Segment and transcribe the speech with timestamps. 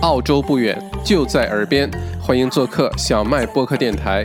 [0.00, 1.90] 澳洲不远，就在耳边，
[2.20, 4.24] 欢迎做客小麦播客电台。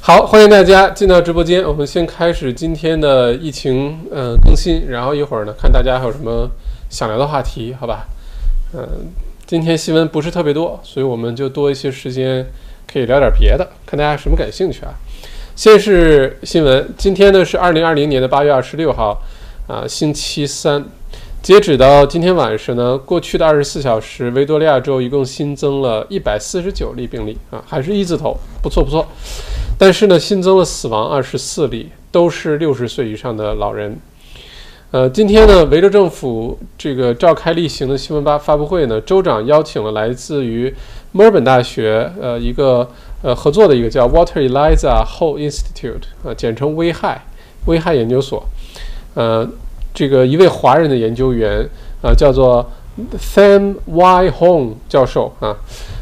[0.00, 1.62] 好，欢迎大家进到直播间。
[1.62, 6.50] 我们先开始今天的疫情嗯更新，然后一会儿呢，看大家还有什么
[6.90, 8.08] 想聊的话题，好吧？
[8.74, 9.06] 嗯，
[9.46, 12.44] 今天新闻不是特别多，所以我们就多一些时间
[12.92, 14.92] 可以聊点别的，看大家什么感兴趣啊。
[15.54, 19.22] 先是新闻，今天呢是二零二零年的八月二十六号，
[19.68, 20.84] 啊，星期三。
[21.46, 29.06] 截止到今天晚上呢，过去的二十四小时，维多利亚州一共新增了一百四十九例病例啊，还是一字头，不错不错。
[29.78, 33.96] 但是呢，新增了死亡二十四例，都是六十岁以上的老人。
[34.90, 40.74] 呃，今天呢，维州政府这个召开例行的新闻发发布会呢，州长邀请了来自于
[41.12, 42.90] 墨尔本大学呃一个。
[43.22, 47.24] 呃，合作的一个叫 Water Eliza Ho Institute，啊，简称危害
[47.66, 48.44] 危害研究所。
[49.14, 49.48] 呃，
[49.96, 51.66] 这个一位华人的研究员，
[52.02, 52.70] 啊，叫做
[53.18, 55.56] Sam Y Hong 教授啊，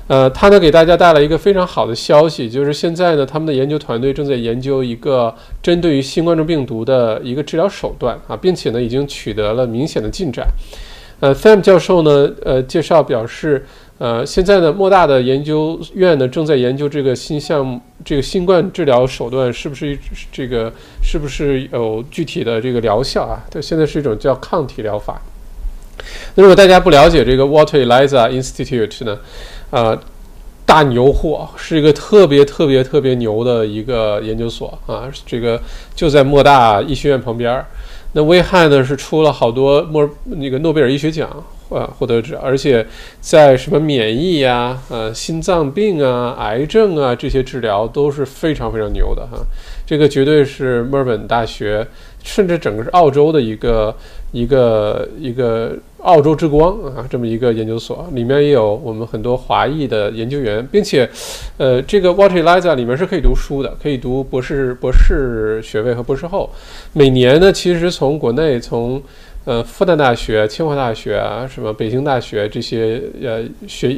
[0.09, 10.49] 呃，他呢给大家带来一个非常好的消息，就是现在呢，他们的研究团队正在研究一个针对于新冠状病毒的一个治疗手段啊，并且呢，已经取得了明显的进展。
[11.21, 13.65] 呃，Sam 教授呢，呃，介绍表示。
[13.99, 19.97] 呃，现在呢，莫大的研究院呢正在研究这个新项目，这个新冠治疗手段是不是
[20.33, 20.71] 这个
[21.01, 23.39] 是不是有具体的这个疗效啊？
[23.49, 25.23] 它现在是一种叫抗体疗法。
[26.35, 29.17] 那如果大家不了解这个 Water Eliza Institute 呢，
[29.71, 29.97] 啊，
[30.67, 35.63] 大牛货，是一个特别特别特别牛的一个研究所啊，这个
[35.95, 37.65] 就在莫大医学院旁边儿。
[38.13, 41.31] 那危害呢是出了好多莫那个诺贝尔医学奖。
[41.71, 42.87] 呃，获得者，而且
[43.21, 49.39] 在什么免疫呀、呃，心脏病啊、癌症啊这些治疗都是非常非常牛的哈。
[49.87, 51.87] 这个绝对是墨尔本大学，
[52.23, 53.95] 甚至整个是澳洲的一个
[54.33, 61.09] 一个一个澳洲之光啊，这么一个研究所，里面也有我们很多华裔的研究员，并且，
[61.59, 66.51] 呃，这个 Water Eliza 里面是可以读书的，可以读博士博士学位和博士后。
[66.93, 69.03] 每年呢，其实从国内从
[69.45, 73.95] 呃，复旦大学、清华大学啊，什么北京大学这些呃学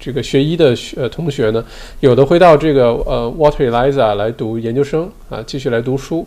[0.00, 1.64] 这个学医的呃同学呢，
[2.00, 6.26] 有的会到这个呃 Water Eliza 来读研究生啊，继续来读书，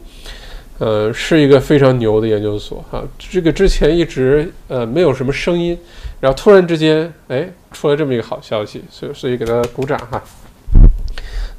[0.79, 3.03] 呃，是一个非常牛的研究所哈。
[3.19, 5.77] 这个之前一直呃没有什么声音，
[6.21, 10.23] 然后突然之间哎出来这么一个好消息，所以所以给他鼓掌哈。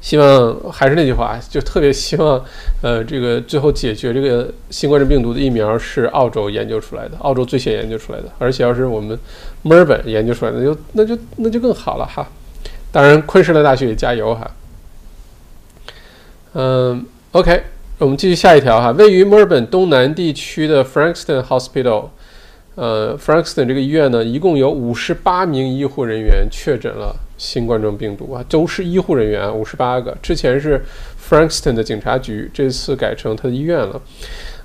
[0.03, 2.43] 希望还是那句话，就特别希望，
[2.81, 9.17] 呃，这个最后解决这个新冠病毒的疫苗是澳洲研究出来的，澳洲最先研究出来的，而且要是我们
[9.61, 12.27] 墨尔本研究出来的，就那就那就更好了哈。
[12.91, 14.51] 当然，昆士兰大学也加油哈。
[16.51, 17.63] 嗯，OK，
[17.99, 18.91] 我们继续下一条哈。
[18.91, 22.09] 位于墨尔本东南地区的 Frankston Hospital，
[22.75, 27.15] 呃，Frankston 这个医院呢，一共有五十八名医护人员确诊了。
[27.43, 30.15] 新冠状病毒啊，都是医护人员，五十八个。
[30.21, 30.81] 之前是
[31.29, 34.01] Frankston 的警察局，这次改成他的医院了。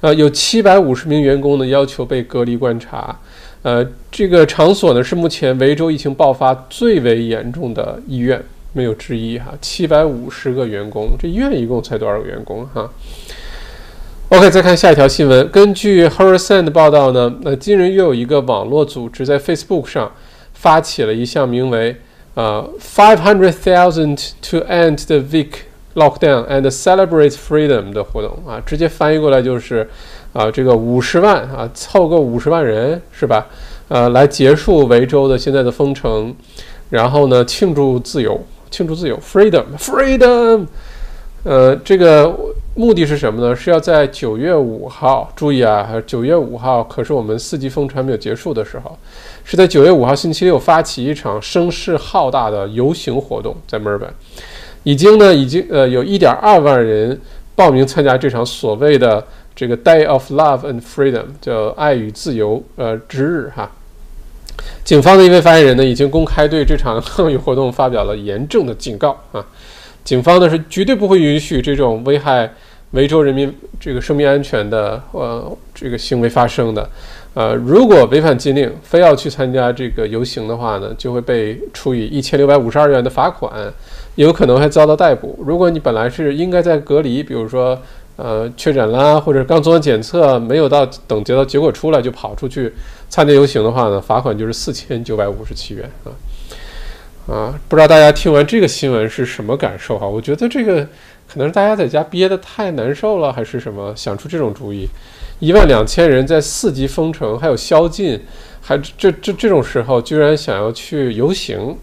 [0.00, 3.18] 呃，有七百五十名员工呢，要求被隔离观察。
[3.62, 8.40] 呃，这个场所呢，是目前维州疫情爆发最为严重的医院，
[8.72, 9.52] 没有之一哈。
[9.60, 12.88] 七百五十个员工，这医院一共才多少个员工哈
[14.28, 15.48] ？OK，再看下一条新闻。
[15.50, 20.12] 根据 Horrison 的报道呢，那今日又有一个网络组织在 Facebook 上
[20.52, 21.96] 发起了一项名为
[22.38, 25.64] 呃，five hundred thousand to end the week
[25.96, 29.90] lockdown and celebrate freedom 的活动啊，直接翻译过来就是
[30.32, 33.44] 啊，这个五十万啊，凑够五十万人是吧？
[33.88, 36.32] 呃，来结束维州的现在的封城，
[36.90, 38.40] 然后呢，庆祝自由，
[38.70, 40.68] 庆祝自由，freedom，freedom。
[41.42, 42.32] 呃，这个
[42.74, 43.56] 目的是什么呢？
[43.56, 48.96] 是要在九月五号，注意啊，九月五号可是我们四级封城还没有结束的时候。
[49.50, 54.06] 是在九月五号星期六发起一场声势浩大的游行活动，在墨尔本，
[54.82, 57.18] 已经呢，已经呃有一点二万人
[57.54, 59.26] 报名参加这场所谓的
[59.56, 63.72] 这个 Day of Love and Freedom，叫爱与自由呃之日哈。
[64.84, 69.42] 警方的一位发言人呢，已经公开对这场抗议活动发表了严重的警告啊。
[70.04, 72.52] 警方呢是绝对不会允许这种危害
[72.90, 76.86] 维州人民这个生命安全的呃这个行为发生的。
[77.38, 83.72] 呃，如果违反禁令，非要去参加这个游行的话呢，就会被处以一千六百五十二元的罚款，
[84.16, 85.38] 有可能还遭到逮捕。
[85.46, 87.80] 如果你本来是应该在隔离，比如说
[88.16, 92.72] 呃确诊啦，或者刚做完检测没有到等结到结果出来就跑出去
[93.08, 96.10] 参加游行的话呢，罚款就是四千九百五十七元啊。
[97.32, 100.08] 啊，不知道大家听完这个新闻是什么感受哈？
[100.08, 100.82] 我觉得这个
[101.28, 104.88] 可能是大家在家憋得太难受了，还是什么，想出这种主意。
[105.40, 108.20] 一万两千人在四级封城，还有宵禁，
[108.60, 111.76] 还这这这种时候，居然想要去游行，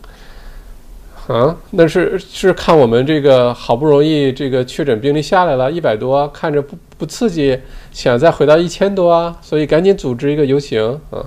[1.28, 7.58] 啊，那是是看我们这个好不容易这个确诊病例下来了一百多，看着不不刺激，
[7.92, 11.24] 想再回到一千多啊，所以赶紧组织一个游行啊。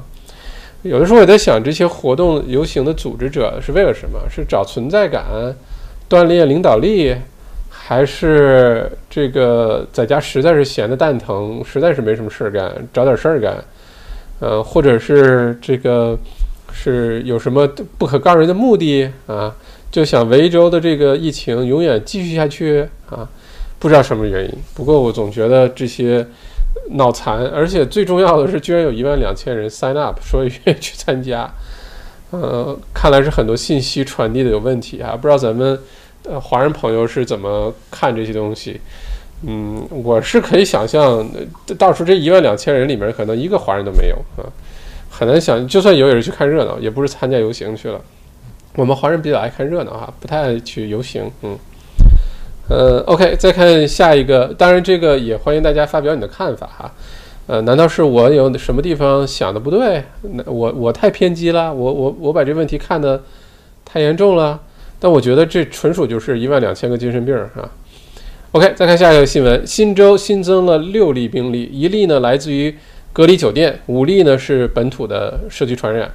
[0.83, 4.21] 有的时候我在想，这些活动游行的组织者是为了什么？
[4.31, 5.25] 是找存在感，
[6.09, 7.17] 锻炼领导力，
[7.89, 13.57] 还是这个在家实在是闲得蛋疼，实在是没什么事儿干，找点事儿干？
[14.41, 16.19] 呃，或者是这个
[16.71, 19.55] 是有什么不可告人的目的啊？
[19.91, 23.27] 就想维州的这个疫情永远继续下去啊？
[23.79, 24.53] 不知道什么原因。
[24.75, 26.27] 不过我总觉得这些。
[26.93, 31.51] 脑残，而且最重要的是，居然有一万两千人 sign up， 说愿意去参加。
[32.31, 35.79] 呃，看来是很多信息传递的有问题啊，不知道咱们
[36.29, 38.81] 呃华人朋友是怎么看这些东西。
[39.47, 41.25] 嗯，我是可以想象，
[41.79, 44.43] 到时候这一万两千人里面，可能一个华人都没有啊，
[45.09, 48.01] 很难想，就算有也是去看热闹，也不是参加游行去了。
[48.75, 51.57] 我们华人比较爱看热闹哈，不太爱去游行，嗯。
[52.69, 54.53] 呃，OK，再看下一个。
[54.59, 56.93] 当然，这个也欢迎大家发表你的看法哈。
[57.47, 60.03] 呃，难道是我有什么地方想的不对？
[60.21, 63.23] 那我我太偏激了，我我我把这问题看得
[63.87, 64.61] 太严重了。
[65.01, 67.71] 但我觉得这纯属就是一万两千个精神病啊。
[68.53, 72.75] OK，再看下一个新闻：新州新增了六例病例，一例呢来自于
[73.13, 76.11] 隔离酒店，五例呢是本土的社区传染。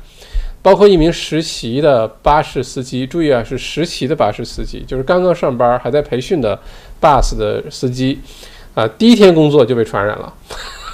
[0.63, 6.57] 包括一名实习的巴士司机，注意啊，是实习的巴士司机，就是刚刚上班还在培训的
[7.01, 8.18] bus 的司机，
[8.74, 10.33] 啊，第一天工作就被传染了，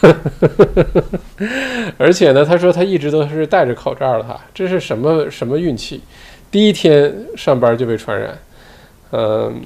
[1.99, 6.01] 而且呢，他说他一直都是戴着口罩的哈，这是什么什么运气？
[6.51, 8.37] 第一天上班就被传染，
[9.11, 9.61] 嗯，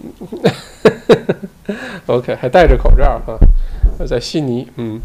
[2.07, 3.37] OK，还戴着口罩哈，
[4.05, 4.99] 在悉尼，嗯，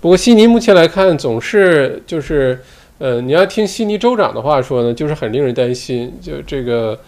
[0.00, 2.60] 不过悉尼目前来看总是就是。
[2.98, 6.98] 呃，你要听悉尼州长的话说呢，就是很令人担心，就这个，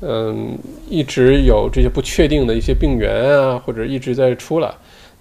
[0.00, 0.58] 嗯，
[0.90, 4.74] 一直有这些不确定的一些病源啊，或者一直在出来，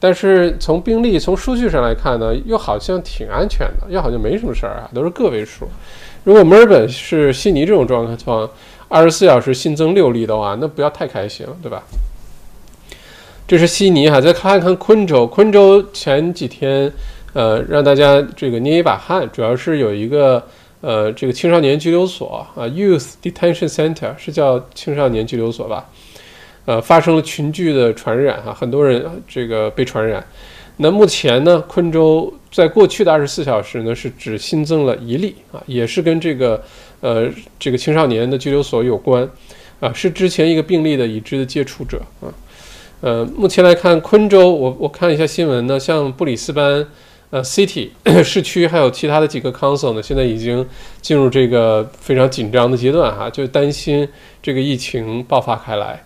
[0.06, 5.68] 但是从病例、从数据上来看呢，又好像挺安全的，又好像没什么事儿啊，都是个位数。
[6.24, 8.48] 如果墨尔本是悉尼这种状况，
[8.88, 11.81] 二十四小时新增六例的话，那不要太开心了，对吧？
[13.48, 16.94] 这是悉尼哈，再看一看昆州，昆州前几天。
[17.34, 20.42] 呃，让大家这个捏一把汗，主要是有一个
[20.80, 25.90] 呃，这个青少年拘留所啊，Youth Detention Center 是叫青少年拘留所吧？
[26.65, 30.25] 呃，发生了群聚的传染哈，很多人这个被传染。
[30.77, 36.62] 那目前呢，昆州在过去的二十四小时呢，是只新增了一例啊，也是跟这个
[37.01, 39.29] 呃这个青少年的拘留所有关
[39.79, 42.27] 啊，是之前一个病例的已知的接触者啊。
[43.01, 46.85] 呃，目前来看，昆州我我看了一下新闻呢，像布里斯班。
[47.31, 47.89] 呃，city
[48.23, 50.65] 市区还有其他的几个 council 呢，现在已经
[51.01, 54.07] 进入这个非常紧张的阶段哈，就担心
[54.44, 56.01] 这个疫情爆发开来。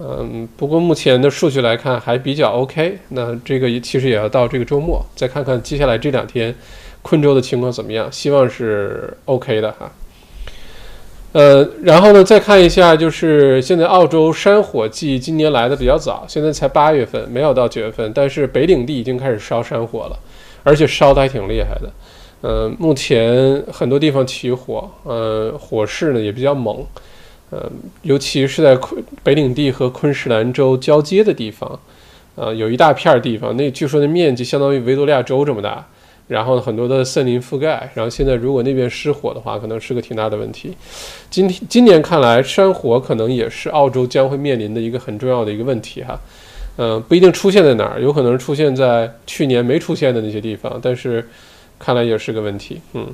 [0.00, 2.98] 嗯，不过目前的数据来看还比较 OK。
[3.08, 6.54] 那这个其实也要到这个周末，再看看接下来这两天
[7.02, 9.90] 昆州的情况怎么样，希望是 OK 的哈。
[11.32, 20.18] 呃，然后呢，再看一下，就是现在澳洲山火季今年来的比较早，现在才八月份，没有到九月份，但是北领地已经开始烧山火了。
[20.64, 21.90] 而且烧的还挺厉害的，
[22.42, 26.84] 呃，目前很多地方起火，呃，火势呢也比较猛，
[27.50, 27.70] 呃，
[28.02, 31.78] 尤其是在昆北领地和昆士兰州交接的地方，
[32.34, 35.86] 呃，有一大片地方，那据说那面积相当于维多利亚州这么大，
[36.28, 40.76] 然后很多的森林覆盖，然后现在如果那边失火的话，可能是个挺大的问题。
[41.30, 46.20] 今天今年看来，山火可能也是澳洲将会面临的一个很重要的一个问题哈。
[46.76, 51.26] 嗯，不一定出现在哪儿，有可能出现在去年没出现的那些地方，但是
[51.78, 52.80] 看来也是个问题。
[52.92, 53.06] 嗯，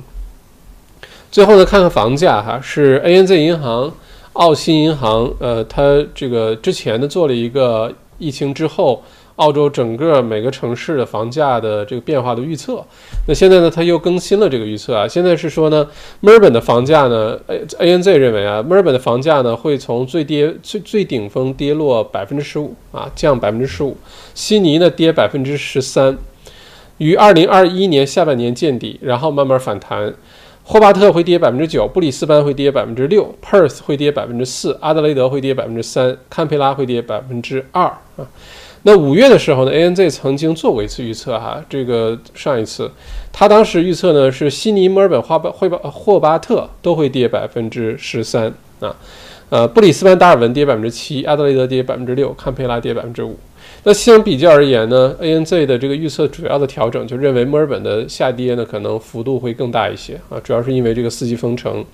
[1.31, 3.91] 最后呢，看看房价哈，是 ANZ 银行、
[4.35, 9.03] 澳新银行，呃，它这个之前呢做了一个疫情之后。
[9.35, 12.81] 澳洲整个每个城市的房价的这个变化的预测，
[13.27, 15.05] 那现在呢，它又更新了这个预测啊。
[15.05, 15.85] 现在是说呢，
[16.21, 23.97] 墨尔本的房价呢，A A N Z 认为啊，墨尔本的房价呢会从最跌最最顶峰跌落百分之十五啊，降百分之十五。
[24.33, 26.17] 悉尼呢跌百分之十三，
[26.99, 30.13] 于二零二一年下半年见底，然后慢慢反弹。
[30.67, 38.25] 霍巴特会跌百分之九，布里斯班会跌百分之六，Perth 会跌百分之四，阿德雷德会跌百分之三，堪培拉会跌百分之二啊。
[38.81, 42.89] 那五月的时候呢，ANZ 曾经做过一次预测哈，这个上一次，
[43.31, 48.95] 他当时预测呢是悉尼、墨尔本、花巴、霍巴、霍巴特都会跌百分之十三，啊。
[49.51, 53.37] 呃，布里斯班达尔文跌百分之七，阿德雷德跌百分之六，堪培拉跌百分之五。
[53.87, 61.85] 那相比较而言呢，ANZ 的这个预测主要的调整就认为墨尔本的下跌呢可能幅度会更大一些啊，主要是因为这个四级封城。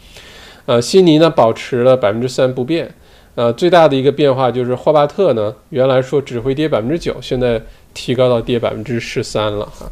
[0.65, 2.89] 呃，悉尼呢保持了百分之三不变。
[3.35, 7.61] 呃，最大的一个变化就是霍巴特呢，原来说只会跌百分之九，现在
[7.93, 9.85] 提高到跌百分之十三了哈。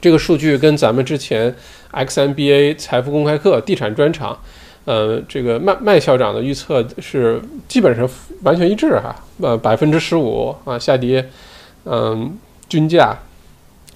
[0.00, 1.54] 这个数据跟咱们之前
[1.92, 4.38] XMBA 财富公开课地产专场。
[4.90, 8.08] 呃，这个麦麦校长的预测是基本上
[8.42, 11.24] 完全一致哈，呃，百分之十五啊下跌，
[11.84, 12.36] 嗯，
[12.68, 13.16] 均价，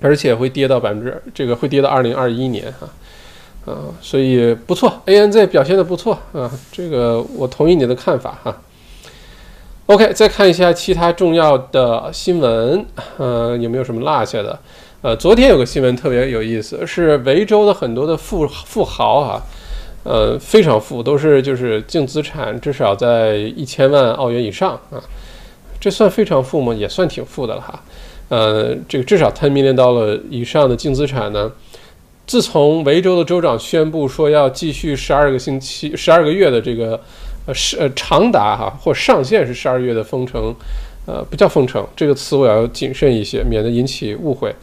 [0.00, 2.88] 而且会跌到百分之这个会跌到二零二一年哈，
[3.72, 8.56] 啊，所以不错，ANZ 表现的不错啊，这个我同意你的看法哈。
[9.86, 12.86] OK，再看一下其他重要的新闻，
[13.18, 14.56] 呃，有没有什么落下的？
[15.02, 19.42] 呃，昨天有个新闻特别有意思，是维州的很多的富富豪啊。
[20.04, 25.00] 呃，非常富，都是就是净资产至少在一千万澳元以上啊，
[25.80, 26.74] 这算非常富吗？
[26.74, 27.82] 也算挺富的了哈。
[28.28, 31.50] 呃，这个至少 ten million dollar 以上的净资产呢，
[32.26, 37.00] 自从维州的州长宣布说要继续十二个星期、十二个月的这个
[37.46, 40.54] 呃是呃长达哈或上限是十二月的封城，
[41.06, 44.54] 呃不叫封城这个词我要谨慎一些，免得引起误会。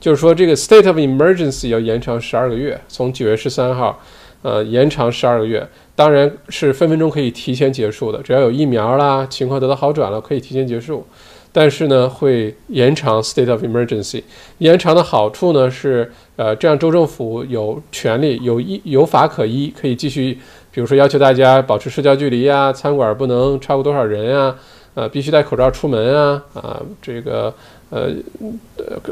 [0.00, 3.96] 就是说这个 state of emergency 要延长十二个月，从九月十三号。
[4.42, 11.06] 呃，延长十二个月，当然是分分钟可以提前结束的，只要有疫苗啦，情况得到好转了，可以提前结束。
[11.52, 14.22] 但是呢，会延长 state of emergency。
[14.58, 20.38] 延长的好处呢是，呃，这样州政府有权利、有依、有法可依，可以继续，
[20.70, 24.54] 比如说要求大家保持社交距离呀，餐馆不能超过多少人呀，
[24.94, 27.52] 呃，必须戴口罩出门啊，啊，这个。
[27.90, 28.08] 呃，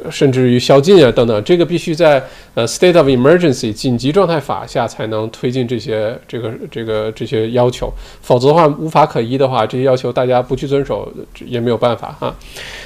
[0.08, 2.22] 甚至于宵禁啊等等，这个必须在
[2.54, 7.92] 呃 state of emergency 紧急状态法下才能推进这些这个这个这些要求，
[8.22, 11.12] 否则的话无法可依的话，这些要求大家不去遵守
[11.44, 12.32] 也没有办法哈。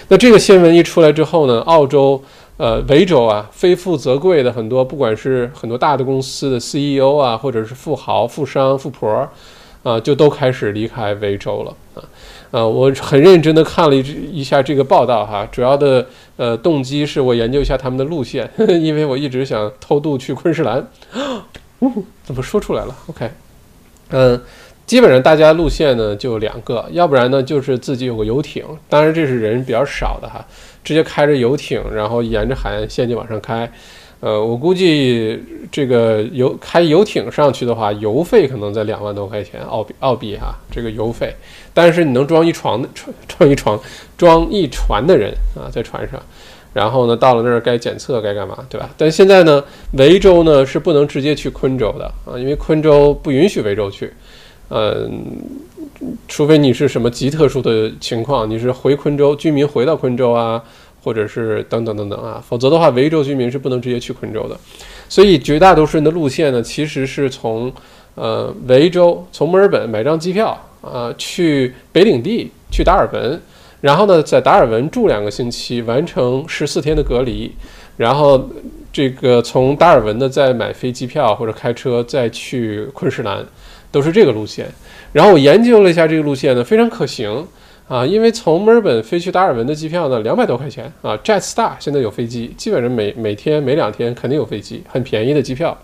[0.08, 2.22] 那这个新闻一出来之后呢，澳洲
[2.56, 9.28] 呃维州啊，非富则贵的很多，不管是很多大的公司的 CEO 啊，或者是富豪、富商、富婆
[9.82, 12.04] 啊，就都开始离开维州了啊。
[12.50, 14.00] 啊，我很认真的看了一
[14.40, 18.48] 一下这个报道哈，主要的呃动机是我研究一下他们的路线，
[18.80, 20.86] 因为我一直想偷渡去昆士兰，
[22.22, 23.30] 怎么说出来了？OK，
[24.10, 24.38] 嗯，
[24.84, 30.44] 基本上大家路线呢就两个，要不然呢就是自己有个游艇，当然这是人比较少的哈，
[30.84, 33.72] 直接开着游艇，然后沿着海岸线就往上开。
[34.22, 35.36] 呃，我估计
[35.72, 41.34] 这个游开游艇上去的话，油费可能在两万多块钱澳币澳币哈，这个油费。
[41.74, 43.80] 但是你能装一床的装 装一床
[44.16, 46.22] 装一船的人啊，在船上，
[46.72, 48.88] 然后呢到了那儿该检测该干嘛，对吧？
[48.96, 49.64] 但现在呢，
[49.94, 54.12] 维州呢是不能直接去昆州的啊，因为昆州不允许维州去，
[54.68, 55.20] 嗯，
[56.28, 60.62] 除非你是什么极特殊的情况，你是回昆州居民回到昆州啊。
[61.02, 64.56] 或者是等等等等啊，否则的话，维州居民是不能直接去昆州的。
[65.08, 67.72] 所以绝大多数人的路线呢，其实是从
[68.14, 73.40] 呃维州从墨尔本买张机票啊，去北领地去达尔文，
[73.80, 77.50] 然后呢在达尔文住两个星期，完成十四天的隔离，
[77.96, 78.48] 然后
[78.92, 83.44] 这个从达尔文呢再买飞机票或者开车再去昆士兰，
[83.90, 84.66] 都是这个路线。
[85.12, 87.46] 然后我研究了一下这个路线呢，非常可行。
[87.92, 95.76] 啊，因为从墨尔本飞去达尔文的机票呢，两百多块钱啊，Jetstar 现在有飞机，基本上每每天每两天肯定有飞机，很便宜的机票。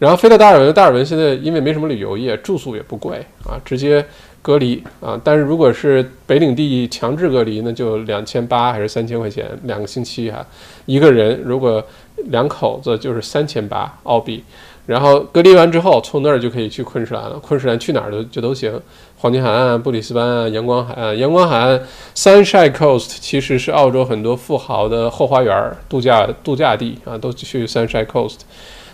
[0.00, 4.04] 然后飞到达尔文，达尔文现在因为没什么旅游业，住宿也不贵啊，直接
[4.42, 5.20] 隔离啊。
[5.22, 10.44] 但是如果是北领地强制隔离，那就两千八还是三千块钱两个星期哈，
[10.84, 11.80] 一个人如果
[12.24, 14.42] 两口子就是三千八澳币。
[14.84, 17.36] 然后隔离完之后，从那儿就可以去昆士兰了。
[17.40, 18.80] 昆士兰去哪儿都就都行，
[19.18, 21.18] 黄金海岸、布里斯班啊、阳光海岸。
[21.18, 21.80] 阳光海岸
[22.14, 28.40] （Sunshine Coast） 其实是澳洲很多富豪的后花园、度假度假地啊，都去 Sunshine Coast。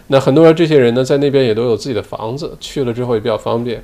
[0.07, 3.83] 那很多这些人呢，在那边也都有自己的房子，去了之后也比较方便。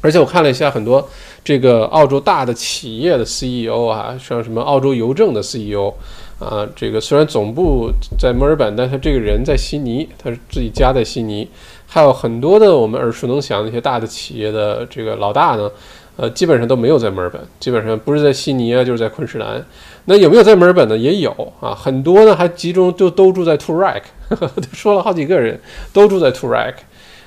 [0.00, 1.08] 而且我看了一下很多
[1.44, 5.94] 这个澳洲大的企业的 CEO 啊，像什么澳洲邮政的 CEO。
[6.40, 11.46] 啊，这个虽然总部在墨尔本，但他这个人在悉尼，他是自己家在悉尼。
[11.92, 15.68] 还有很多的我们耳熟能详的一些大的企业的这个老大呢，
[16.16, 19.60] 呃，基本上都没有在墨尔本，基本上不是在悉尼啊，就是在昆士兰。
[20.04, 20.96] 那有没有在墨尔本呢？
[20.96, 21.30] 也有
[21.60, 24.02] 啊，很多呢还集中就都住在 Toorak，
[24.72, 25.60] 说了好几个人
[25.92, 26.74] 都住在 Toorak，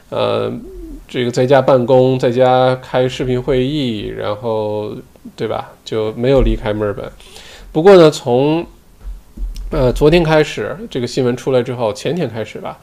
[0.09, 0.49] 呃，
[1.09, 4.93] 这个在家办公，在家开视频会议，然后
[5.35, 7.05] 对吧，就没有离开墨尔本。
[7.73, 8.65] 不过呢，从
[9.71, 12.77] 呃，昨天开始这个新闻出来之后，前天开始吧，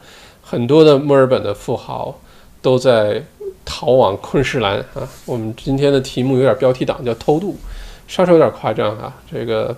[0.51, 2.19] 很多的墨尔本的富豪
[2.61, 3.23] 都在
[3.63, 5.07] 逃往昆士兰啊。
[5.25, 7.55] 我们今天的题目有点标题党，叫偷渡，
[8.05, 9.13] 稍稍有点夸张哈。
[9.31, 9.73] 这个，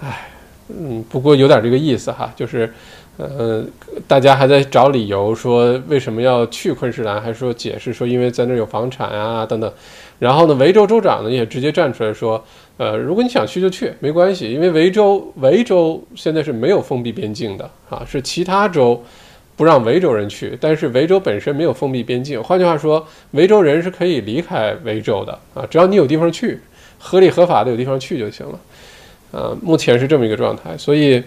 [0.00, 0.28] 唉，
[0.68, 2.72] 嗯，不过有点这个意思哈，就是。
[3.18, 3.64] 呃，
[4.06, 9.72] 大家还在找理由说为什么要去昆士兰，还是说解释说因为在那儿有房产啊等等。
[10.18, 12.44] 然后呢，维州州长呢也直接站出来说，
[12.76, 19.02] 呃，如果你想去就去，没关系，因为维州维州现在是没有封闭边境的啊，是其他州
[19.56, 22.42] 不让维州人去，但是维州本身没有封闭边境。
[22.42, 26.60] 换句话说，维州人是可以离开维州的啊，只要你有地方去，
[26.98, 28.58] 合理合法的有地方去就行了。
[29.32, 31.22] 呃，目前是这么一个状态，所以。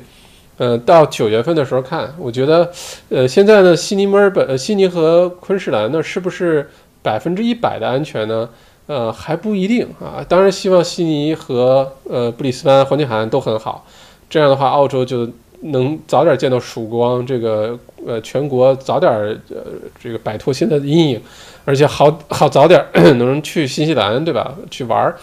[0.59, 2.69] 呃，到九月份的时候看，我觉得，
[3.07, 6.69] 呃，现在呢，悉尼、墨尔本、呃，悉尼和昆士兰呢，是不是
[7.01, 8.49] 百分之一百的安全呢？
[8.85, 10.19] 呃，还不一定啊。
[10.27, 13.87] 当然，希望悉尼和呃布里斯班、黄金海岸都很好，
[14.29, 15.25] 这样的话，澳洲就
[15.61, 19.11] 能早点见到曙光，这个呃，全国早点
[19.49, 19.63] 呃
[20.01, 21.21] 这个摆脱现在的阴影，
[21.65, 22.83] 而且好好早点
[23.17, 24.55] 能去新西兰，对吧？
[24.71, 25.17] 去玩儿。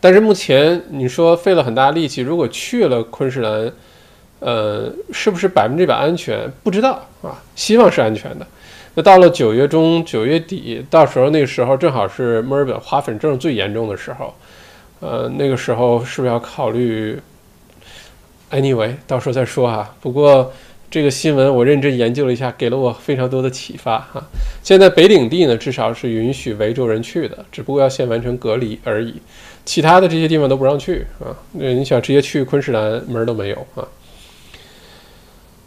[0.00, 3.72] 但是目前你说费了很大力气，如果去了昆士兰。
[4.42, 6.50] 呃，是不是百分之百安全？
[6.62, 8.46] 不知道啊，希望是安全的。
[8.94, 14.34] 那到了九月中、九月底，到时候那个时候正好是墨尔本花粉症最严重的时候，
[15.00, 17.20] 呃，那个时候是不是要考虑
[18.50, 19.94] ？Anyway，到时候再说啊。
[20.00, 20.52] 不过
[20.90, 24.22] 这个新闻我认真研究了一下，给了我非常多的启发哈。
[24.62, 29.14] 现在北领地呢，至少是允许维州人去的，只不过要先完成隔离而已。
[29.64, 31.36] 其他的这些地方都不让去啊。
[31.52, 33.86] 那你想直接去昆士兰，门都没有啊。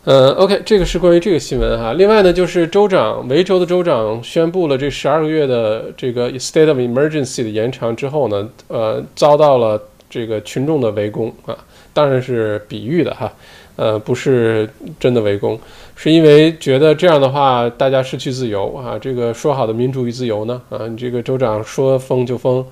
[0.05, 1.93] 嗯，OK，这个是关于这个新闻哈。
[1.93, 11.57] 另外呢，就是州长，维州的州长宣布了这十二个月的这个 state of emergency 的延长之后呢，呃，遭到了这个群众的围攻啊，
[11.93, 13.31] 当然是比喻的哈，
[13.75, 14.67] 呃，不是
[14.99, 15.59] 真的围攻，
[15.95, 20.61] 是因为觉得这样的话大家失去自由啊，这个说好的民主与自由呢？
[20.69, 22.65] 啊，你这个州长说封就封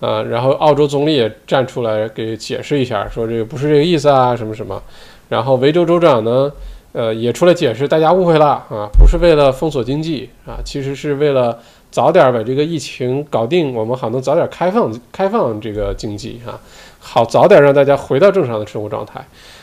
[0.00, 4.80] 啊，然后澳洲总理也站出来给解释一下，说这个不是这个意思啊，什么什么。
[5.28, 6.50] 然后维州州长呢，
[6.92, 11.58] 呃，也出来解释，大家误会了啊，不是为了封锁经济啊，其实是为了
[11.90, 16.58] 早点把这个疫情搞定，我们好能早点开放开放这个经济啊，
[17.00, 19.20] 好早点让大家回到正常的生活状态。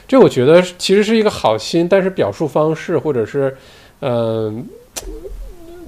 [0.08, 3.56] 这我觉得其实是一个好心，但是表述方式或者是，
[4.02, 4.68] 嗯，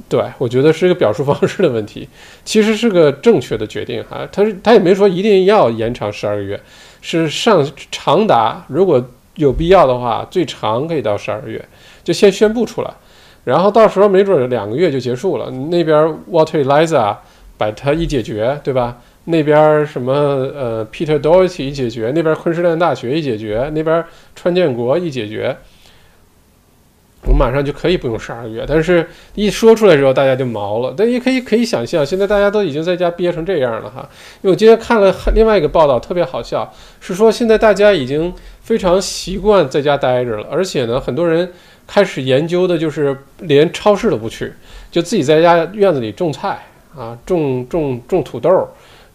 [0.07, 2.07] 对我觉得是一个表述方式的问题，
[2.45, 4.27] 其实是个正确的决定哈。
[4.31, 6.59] 他他也没说一定要延长十二个月，
[7.01, 9.03] 是上长达如果。
[9.35, 11.63] 有必要的话，最长可以到十二个月，
[12.03, 12.91] 就先宣布出来，
[13.45, 15.49] 然后到时候没准两个月就结束了。
[15.69, 15.97] 那边
[16.29, 17.15] Water Eliza
[17.57, 18.97] 把它一解决，对吧？
[19.25, 24.03] 那边什么呃 Peter Doherty 一解决，那边昆士兰大学一解决，那边
[24.35, 25.55] 川建国一解决。
[27.27, 29.05] 我马上就可以不用十二个月，但是
[29.35, 30.93] 一说出来之后，大家就毛了。
[30.95, 34.09] 但也可以可以想象，现在大家都已经在家憋成这样了哈。
[34.41, 41.51] 因为我今天看了另外一个报道，特别好笑，是说现在大家已经非常习惯在家待着了，而且呢，很多人
[41.85, 44.53] 开始研究的就是连超市都不去，
[44.89, 48.49] 就自己在家院子里种菜啊，种种种土豆，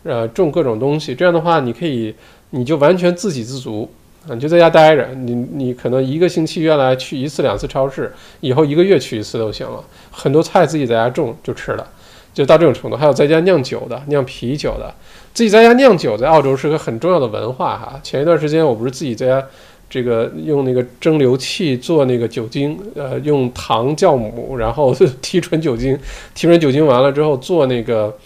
[0.05, 1.15] 呃，种各种东西。
[1.15, 2.15] 这样的话，你可以，
[2.51, 3.91] 你就完全自给自足。
[4.27, 9.85] 啊你就在家待着，你你可能一个星期原来去一次两次超市，以后一个月去一次都行了。
[10.11, 11.87] 很多菜自己在家种就吃了，
[12.33, 12.97] 就到这种程度。
[12.97, 14.95] 还有在家酿酒的、酿啤酒的，
[15.35, 18.01] 自己在家酿酒在澳洲是个很重要的文化哈。
[18.03, 19.47] 前一段时间我不是自己在家
[19.91, 25.99] 这个用那个蒸馏器做那个酒精，呃，用糖酵母，然后 提纯酒精，
[26.35, 28.17] 提纯酒精完了之后做那个。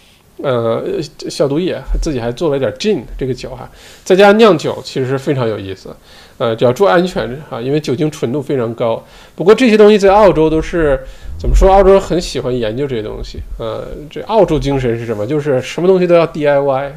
[0.41, 0.83] 呃，
[1.29, 3.69] 消毒液，自己还做了点 gin 这个酒哈，
[4.05, 5.93] 在家酿酒其实是非常有意思，
[6.37, 9.05] 呃，只要注意安全哈，因为酒精纯度非常高。
[9.35, 10.99] 不过这些东西在澳洲都是
[11.37, 11.69] 怎么说？
[11.69, 15.27] 澳洲人很喜欢研究这些东西，呃，这澳洲精神是什么？
[15.27, 16.91] 就是什么东西都要 DIY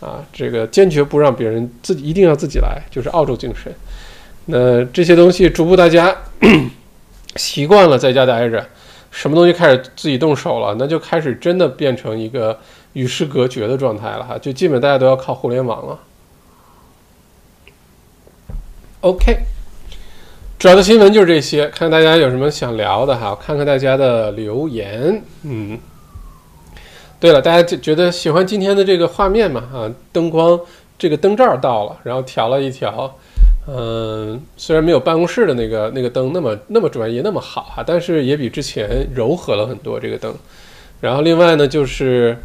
[0.00, 3.72] 啊，这个坚决不让别人自己一定要自己来，就是澳洲精神。
[4.46, 6.14] 那这些东西逐步大家
[7.36, 8.66] 习惯了在家待着，
[9.12, 12.58] 什么东西开始自己动手了，那就开始真的变成一个。
[12.94, 15.98] 与世隔绝的状态了哈，就基本大家都要靠互联网了。
[19.00, 19.34] OK，
[20.58, 25.22] 主要的新闻就是这些，看大家有什么想聊的哈，看看大家的留言。
[25.42, 25.78] 嗯，
[27.18, 29.62] 对了，大家就觉得喜欢今天的这个画面吗？
[29.72, 30.60] 啊，灯光
[30.98, 33.16] 这个灯罩到了，然后调了一调。
[33.66, 40.34] 嗯，虽然没有办公室的那个那个灯那么那么专业那么好哈，但是也比之前柔和了很多这个灯。
[41.00, 42.36] 然后另外呢就是。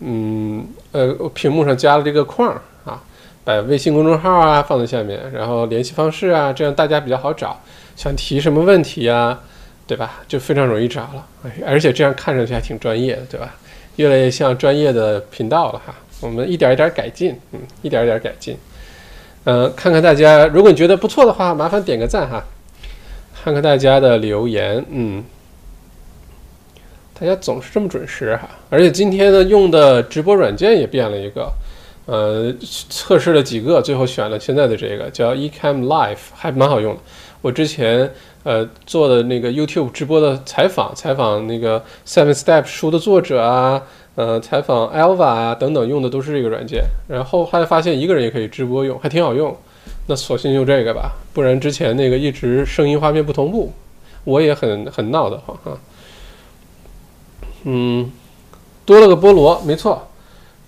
[0.00, 3.00] 嗯，呃，屏幕上加了这个框啊，
[3.44, 7.58] 把微信公众号啊放在下面，然后联系方式啊，这样大家比较好找。
[7.94, 9.40] 想提什么问题啊？
[9.86, 10.20] 对吧？
[10.26, 11.24] 就非常容易找了，
[11.64, 13.54] 而且这样看上去还挺专业的，对吧？
[13.96, 15.94] 越来越像专业的频道了哈。
[16.20, 18.56] 我们一点一点改进，嗯，一点一点改进。
[19.44, 22.42] 嗯，看看大家，如果你觉得不错的话，麻烦点个赞哈。
[23.42, 25.22] 看看大家的留言，嗯，
[27.18, 28.48] 大家总是这么准时哈。
[28.70, 31.52] 而且今天呢，用的直播软件也变了一个，
[32.06, 32.54] 呃，
[32.88, 37.00] 测试了几个，最后选了现在的这个叫 Ecam Live，还蛮好用的。
[37.42, 38.10] 我之前
[38.44, 43.82] 呃做的那个 YouTube 直播的采访，采访那个 Seven Step 书的作者啊。
[44.16, 49.56] 呃，采访 Alva 啊等等用的都是这个软件，然后后来发现一个人也可以直播用，还挺好用，
[50.06, 53.72] 那索性用这个吧，不然之前那个一直声音画面不同步，
[54.22, 55.74] 我也很很闹得慌啊。
[57.64, 58.12] 嗯，
[58.84, 60.06] 多了个菠萝，没错，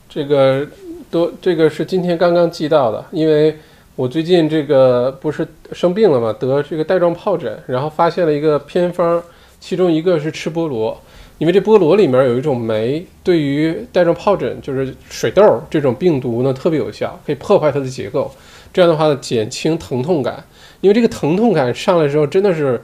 [0.08, 0.66] 这个
[1.08, 3.56] 多这个是今天刚刚寄到的，因为
[3.94, 9.22] 我最近这个不是生病了嘛，得这个带状疱疹，然后发现了一个偏方，
[9.60, 11.00] 其中一个是吃菠萝。
[11.38, 18.30] 因为这菠萝里面有一种酶，对于带状疱疹，就是水痘这种病毒呢特别有效，可以破坏它的结构，
[18.72, 20.42] 这样的话呢减轻疼痛感。
[20.80, 22.80] 因为这个疼痛感上来之后，真的是，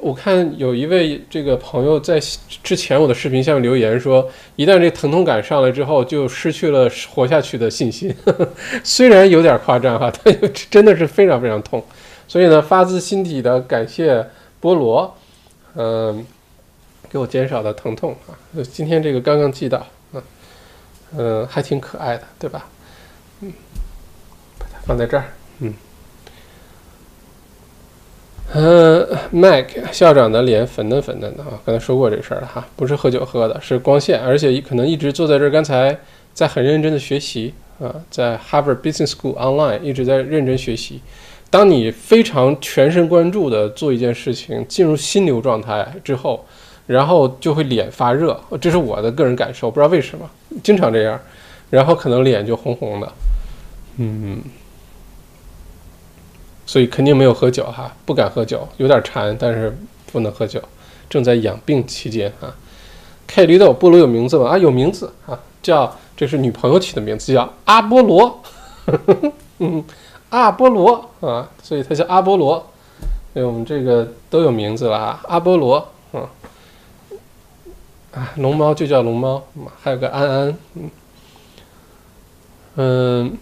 [0.00, 2.18] 我看有一位这个朋友在
[2.62, 4.26] 之前我的视频下面留言说，
[4.56, 8.14] 一旦这疼痛感上来之后，就失去了活下去的信心。
[8.82, 10.34] 虽然有点夸张哈，但
[10.70, 11.84] 真的是非常非常痛。
[12.26, 14.24] 所以呢，发自心底的感谢
[14.62, 15.14] 菠萝，
[15.76, 16.24] 嗯。
[17.12, 18.32] 给我减少了疼痛啊！
[18.72, 20.22] 今天这个刚刚寄到，嗯
[21.18, 22.66] 嗯，还挺可爱的，对吧？
[23.40, 23.52] 嗯，
[24.58, 25.24] 把它放在这儿，
[25.58, 25.74] 嗯
[28.54, 35.94] 嗯，Mike 校长的脸粉嫩粉嫩的啊，刚才说过这事儿了哈，不是喝酒喝的，是光线，而且可能一直坐在这儿，刚才
[36.32, 41.02] 在很认真的学习啊，在 Harvard Business School online 一直在认真学习。
[41.50, 46.46] 当你非常全神贯注的做一件事情，进入心流状态之后。
[46.92, 50.28] 然后就会脸发热，这是我的个人感受，不知道为什么，
[50.62, 51.18] 经常这样，
[51.70, 53.12] 然后可能脸就红红的，
[53.96, 54.42] 嗯，
[56.66, 59.74] 所以肯定没有喝酒哈，不敢喝酒，有点馋，但是
[60.12, 60.62] 不能喝酒，
[61.08, 62.54] 正在养病期间啊。
[63.26, 64.50] K 驴豆菠萝有名字吗？
[64.50, 68.42] 啊，有名字啊，叫这是女朋友起的名字，叫阿波罗，
[69.58, 69.82] 嗯，
[70.28, 72.56] 阿波罗啊，所以它叫阿波罗，
[73.32, 75.88] 所以我们这个都有名字了啊，阿波罗，
[78.12, 79.42] 啊，龙猫就叫龙猫，
[79.82, 80.90] 还有个安安，嗯
[82.76, 83.38] 嗯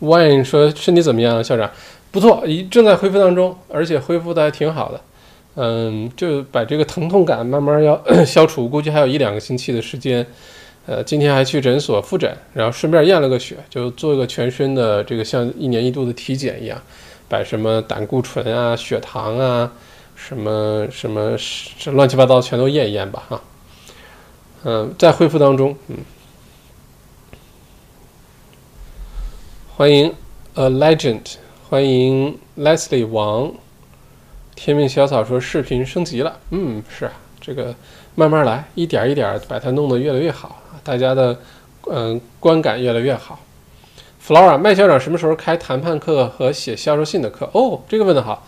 [0.00, 1.70] ，Wine 说身体怎么样，校长？
[2.10, 5.00] 不错，一正在恢复当中，而且恢复的还挺好的，
[5.56, 10.26] 嗯，就把这个疼痛感慢慢要消除，估计还有一两个星期的时间。
[10.84, 16.76] 呃，今天还去诊所复诊，然后顺便验了个血，就做个全身的这个像一年一度的体检一样，
[17.28, 19.72] 把什么胆固醇啊、血糖啊、
[20.16, 21.36] 什么什么
[21.92, 23.40] 乱七八糟全都验一验吧，哈。
[24.64, 25.76] 嗯，在恢复当中。
[25.88, 25.98] 嗯，
[29.76, 30.14] 欢迎
[30.54, 31.34] A Legend，
[31.68, 33.52] 欢迎 Leslie 王。
[34.54, 36.38] 天命小草说视频升级了。
[36.50, 37.74] 嗯，是啊，这个
[38.14, 41.36] 慢慢来，一点一点把它弄得越来越好，大家的
[41.90, 43.40] 嗯观感越来越好。
[44.24, 47.50] Flora 麦校长什么时候开谈判课和写销售信的课？
[47.52, 48.46] 哦，这个问的好。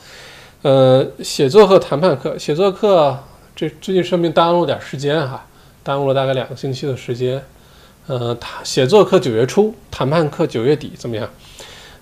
[0.63, 3.19] 呃，写作和谈判课，写作课
[3.57, 5.45] 这最近生病耽误了点时间哈。
[5.85, 7.41] 耽误了大概两个星期的时间，
[8.07, 11.29] 呃，谈写作课九月初，谈判课九月底，怎么样？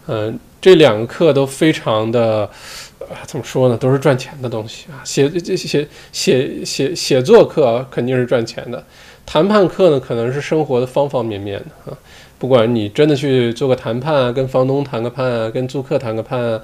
[0.07, 2.49] 嗯，这两个课都非常的，
[3.01, 3.77] 啊怎么说呢？
[3.77, 5.03] 都是赚钱的东西啊。
[5.05, 8.85] 写这写写写写作课肯定是赚钱的，
[9.27, 11.99] 谈判课呢，可能是生活的方方面面的啊。
[12.39, 16.61] 不管你真的去做个谈判啊，跟房东谈个判啊，跟租客谈个判啊，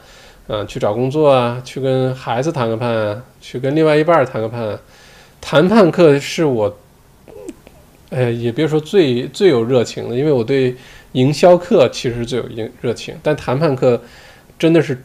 [0.47, 4.79] 嗯，去找工作啊，去跟孩子谈个判啊，去跟另外一半谈个判，
[5.41, 6.79] 谈判课是我。
[8.11, 10.75] 哎，也别说最最有热情的，因为我对
[11.13, 14.01] 营销课其实最有热热情，但谈判课
[14.59, 14.99] 真的是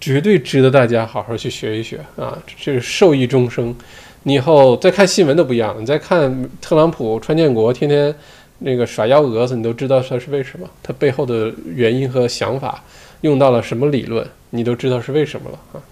[0.00, 2.38] 绝对值得大家好好去学一学啊！
[2.56, 3.74] 这是受益终生。
[4.22, 8.14] 你以后再看新闻都不一样，你再看特朗普、川建国天天
[8.60, 12.82] 那个耍幺蛾子，你都知道他是为什么，他背后的原因和想法
[13.22, 15.82] 用到了什么理论，你都知道是为什么了啊！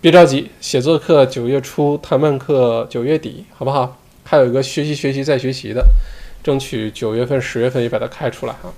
[0.00, 3.98] 别着急，写作课九月初，谈判课九月底，好不好？
[4.26, 5.86] 还有一个学习学习再学习的，
[6.42, 8.72] 争取九月份、十月份也把它开出来哈。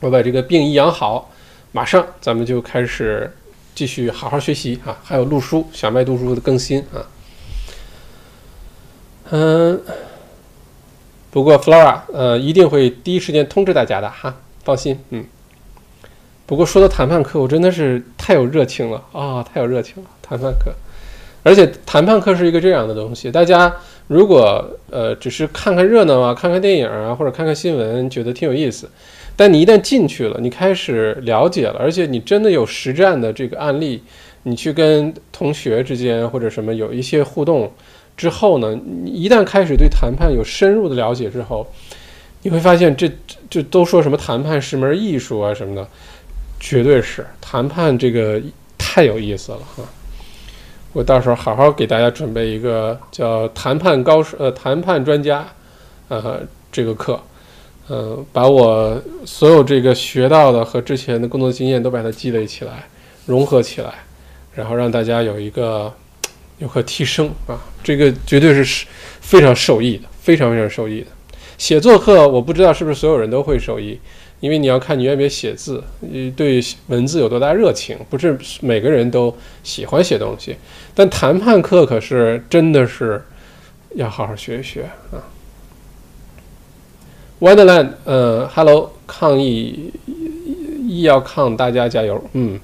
[0.00, 1.32] 我把这个病一养好，
[1.72, 3.36] 马上咱们就开始
[3.74, 4.96] 继续好好学习啊！
[5.02, 7.02] 还有录书，小麦读书的更新啊。
[9.30, 9.82] 嗯，
[11.30, 15.00] 不过 Flora 呃一定会第一时间通知大家的哈，放心。
[15.10, 15.26] 嗯。
[16.46, 20.08] 不过说到谈判课，我真的是太有热情了啊，太有热情了！
[20.22, 20.72] 谈判课，
[21.42, 23.70] 而且谈判课是一个这样的东西，大家
[24.08, 28.90] 如果呃只是看看热闹啊，看看电影啊，或者看看新闻，觉得挺有意思，
[29.36, 34.02] 但你一旦进去了，你开始了解了，而且你真的有实战的这个案例，
[34.44, 37.70] 你去跟同学之间或者什么有一些互动
[38.16, 41.66] 之后呢，你一旦开始对谈判有深入的了解之后，
[42.42, 43.10] 你会发现这
[43.50, 45.86] 这都说什么谈判是门艺术啊什么的，
[46.58, 48.40] 绝对是谈判这个
[48.78, 49.84] 太有意思了哈。
[50.92, 55.46] 我到时候好好给大家准备一个叫谈判高手呃谈判专家，
[56.08, 56.40] 呃
[56.72, 57.20] 这个课，
[57.88, 62.88] 呃把我所有这个学到的和之前的工作经验都把它积累起来，
[63.26, 63.92] 融合起来，
[64.54, 65.92] 然后让大家有一个
[66.58, 68.86] 有个提升啊，这个绝对是
[69.20, 71.06] 非常受益的，非常非常受益的。
[71.58, 73.98] 写作课我不知道是不是所有人都会受益。
[74.40, 80.56] 因为你要看你愿不愿意写字，你对文字有多大热情，不是每个人都喜欢写东西。
[80.94, 83.22] 但谈判课可是真的是
[83.94, 85.18] 要好好学一学啊。
[87.40, 89.92] Wonderland，呃，Hello，抗议
[90.86, 92.20] 医药抗，大家加油。
[92.32, 92.58] 嗯，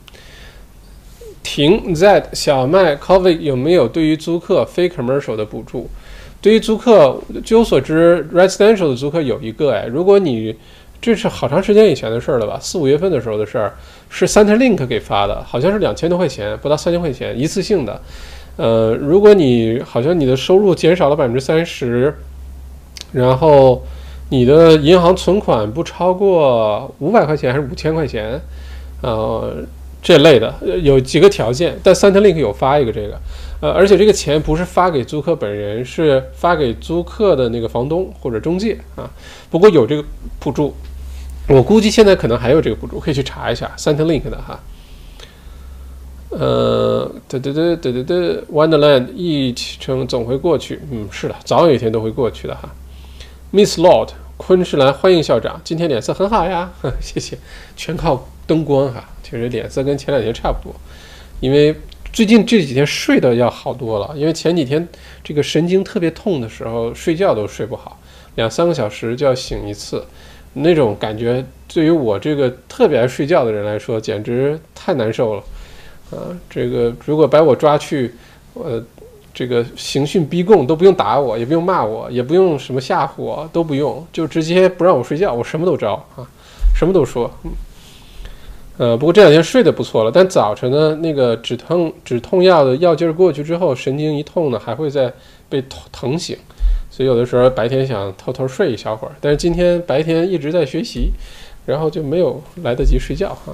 [1.45, 5.89] 停，That 小麦，Covid 有没有对于租客非 commercial 的补助？
[6.41, 10.55] 对于租客，据我所知，residential 的租客有一个哎，如果你
[11.05, 12.59] 这是好长时间以前的事儿了吧？
[12.59, 13.75] 四五月份的时候的事儿，
[14.09, 18.01] 是 Centrelink 给发的，好像是两千多块钱，不到三千块钱，一次性的。
[18.57, 22.17] 呃，如果你好像你的收入减少了百分之三十，
[23.13, 23.83] 然后
[24.31, 28.41] 你的银行存款不超过五百块钱还是五千块钱，
[29.03, 29.57] 呃，
[30.03, 33.21] 这类的有几个条件，但 Centrelink 有发一个这个，
[33.61, 39.11] 呃，而且这个钱不是发给租客本人，是发给租客的那个房东或者中介啊。
[39.51, 40.03] 不过有这个
[40.41, 40.75] 补助。
[41.47, 44.59] 我估计现在可能还有这个补助，可以去查一下 Centrelink 的哈。
[46.31, 52.69] 呃，对对对对对对，Wonderland 疫情总会过去，嗯，是的，早有一天都会过去的哈。
[53.53, 57.39] Miss Lord，昆士兰欢迎校长，今天脸色很好呀， 谢谢，
[57.77, 60.75] 全靠灯光哈，其实脸色跟前两天差不多，
[61.41, 61.77] 因为
[62.13, 64.89] 最近这几天睡得要好多了，因为前几天
[65.23, 68.01] 这个神经特别痛的时候，睡觉都睡不好，
[68.35, 70.05] 两三个小时就要醒一次。
[70.55, 75.43] 那种感觉对于我这个特别爱睡觉的人来说，简直太难受了，
[76.11, 78.15] 啊，这个如果把我抓去，
[78.55, 78.83] 呃，
[79.35, 86.23] 这个刑讯逼供都不用打我，也不用骂我，也不用什么吓唬我，都不用，就直接不让我睡觉，我什么都招啊，
[86.77, 87.51] 什么都说，嗯，
[88.77, 95.13] 呃，不过这两天睡得不错了，但早晨呢，那个止疼止痛药的药劲儿过去之后，神经一痛呢，还会再
[95.49, 96.39] 被疼醒。
[96.97, 101.11] 所以有的时候白天想偷偷睡一小会儿，但是今天白天一直在学习，
[101.67, 103.53] 然后就没有来得及睡觉哈。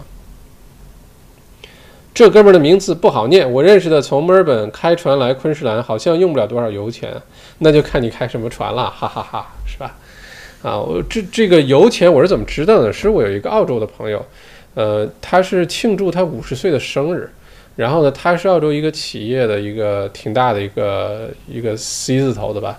[2.12, 7.16] 这哥们儿的名字不好念，我认识的从墨尔本开船来昆士兰，好像用不了多少油钱，
[7.60, 9.96] 那就看你开什么船了，哈哈哈，是吧？
[10.62, 12.92] 啊，我这这个油钱我是怎么知道的？
[12.92, 14.22] 是我有一个澳洲的朋友，
[14.74, 17.30] 呃，他是庆祝他五十岁的生日，
[17.76, 22.78] 然后呢，他是澳洲一个企业的一个挺大的一个一个 C 字头的吧。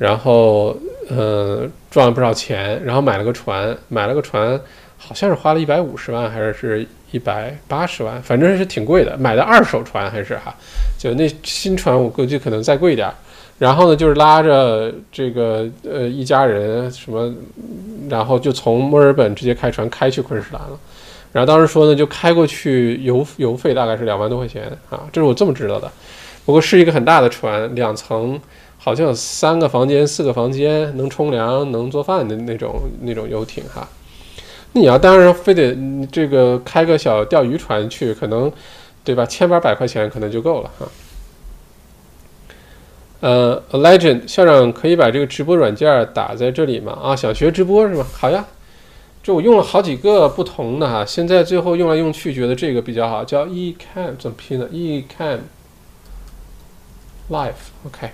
[0.00, 0.74] 然后，
[1.10, 4.58] 呃，赚了不少钱，然后买了个船，买了个船，
[4.96, 9.14] 好像是花了一百五十万，还是是一百八十万，反正是挺贵的。
[9.18, 10.54] 买的二手船还是哈，
[10.98, 13.14] 就那新船我估计可能再贵点儿。
[13.58, 17.30] 然后呢，就是拉着这个呃一家人什么，
[18.08, 20.80] 然后就从墨尔本直接开船开去昆士兰了。
[21.30, 25.92] 然后当时说呢，就开过去油油费大概是两万多块钱啊，这是我这么知道的。
[26.46, 28.40] 不过是一个很大的船，两层。
[28.82, 33.86] 好像有三个房间、四个房间，能冲凉、能做饭的那种那种游艇哈。
[34.72, 35.76] 那你要当然非得
[36.10, 38.50] 这个开个小钓鱼船去，可能
[39.04, 39.26] 对吧？
[39.26, 40.88] 千八百块钱可能就够了哈。
[43.20, 46.98] 呃，Legend 校长可以把这个直播软件打在这里吗？
[47.02, 48.06] 啊，想学直播是吗？
[48.14, 48.46] 好呀，
[49.22, 55.40] 这我用了好几个不同的哈，现在最后用来用去觉得这个比较好，叫 Ecam 怎么拼的？Ecam
[57.30, 58.10] Live，OK。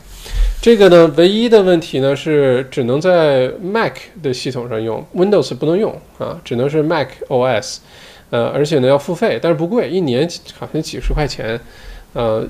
[0.61, 7.77] 这个呢，唯一的问题呢是只能在 Mac 的系统上用，Windows 不能用啊，只能是 Mac OS，
[8.31, 11.61] 呃，而且呢要付费，但是不贵，一年好像几十块钱，
[12.15, 12.45] 呃，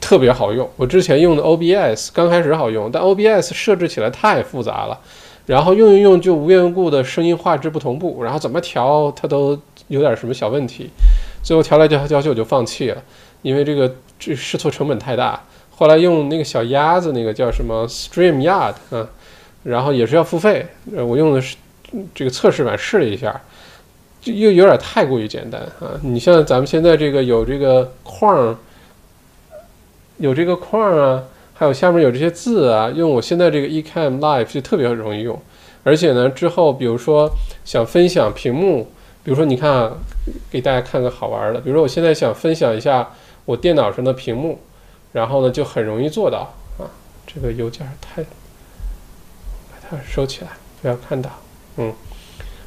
[0.00, 0.66] 特别好用。
[0.76, 4.98] 我之前用的 OBS 刚开始好用，但 OBS 设置起来太复杂了，
[5.44, 10.88] 然后用一用就无缘无故的声音画质不同步，然后怎么调它都有点什么小问题，
[11.42, 13.02] 最后调来调调去我就放弃了，
[13.42, 15.44] 因为这个这试错成本太大。
[15.78, 19.08] 后来用那个小鸭子，那个叫什么 Stream Yard 啊，
[19.62, 20.66] 然后也是要付费。
[20.96, 21.54] 呃，我用的是
[22.12, 23.40] 这个测试版试了一下，
[24.20, 25.94] 就又有点太过于简单啊。
[26.02, 28.58] 你像咱们现在这个有这个框，
[30.16, 31.22] 有这个框啊，
[31.54, 35.40] 还有下面有这些字啊，用我现在这个 eCam Live 就特别容易用。
[35.84, 37.30] 而且呢，之后比如说
[37.64, 38.90] 想分享屏幕，
[39.22, 39.92] 比如说你看啊，
[40.50, 43.08] 给大家看个好玩的，比如说我现在想分享一下
[43.44, 44.58] 我电脑上的屏幕，
[45.12, 46.88] 然后呢就很容易做到啊。
[47.26, 51.30] 这个邮件太，把它收起来，不要看到，
[51.76, 51.92] 嗯。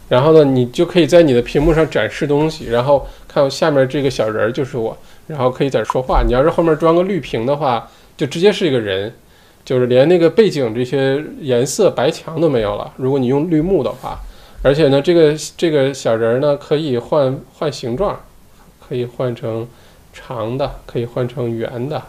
[0.09, 6.23] 然后呢，你就可以在你的屏幕上展示东西，然后看下面这个小人儿就是我，然后可以在这说话。
[6.25, 9.13] 你要是后面装个绿屏的话，就直接是一个人。
[9.63, 12.91] 就是连那个背景这些颜色白墙都没有了。
[12.97, 14.17] 如果你用绿幕的话，
[14.63, 18.19] 而且呢，这个这个小人儿呢可以换换形状，
[18.79, 19.67] 可以换成
[20.11, 22.01] 长的，可以换成圆的，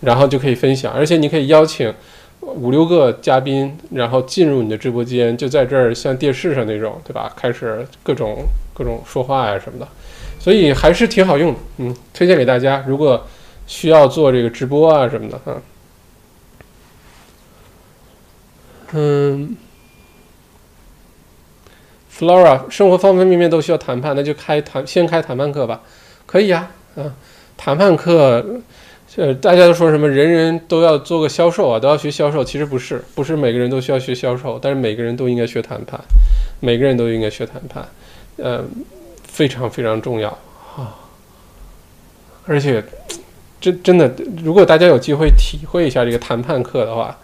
[0.00, 0.92] 然后就可以分享。
[0.92, 1.92] 而且你可以邀请
[2.40, 7.32] 五六个嘉宾，然后进入你的直播间，就在这儿像电视上那种，对吧？
[7.36, 9.88] 开始各种各种说话呀什么的，
[10.38, 11.58] 所以还是挺好用的。
[11.78, 13.26] 嗯，推荐给大家，如果
[13.66, 15.60] 需要做这个直播啊什么的，哈。
[18.92, 19.54] 嗯
[22.10, 25.82] ，Flora，生活方方面面都需要谈判，那就开谈，先开谈判课吧，
[26.24, 27.12] 可以呀，啊，
[27.58, 28.62] 谈判课，
[29.18, 36.00] 呃，大家都说什么人人都要做个销售啊，都要学销售，其实不是，不是每个人都需要学销售，但是每个人都应该学谈判，
[36.60, 37.84] 每个人都应该学谈判，
[38.36, 38.64] 呃，
[39.24, 40.28] 非常非常重要
[40.76, 40.94] 啊，
[42.46, 42.80] 而且，
[43.60, 44.08] 真真的，
[44.44, 47.18] 如果大家有机会体会一下这个谈判课的话。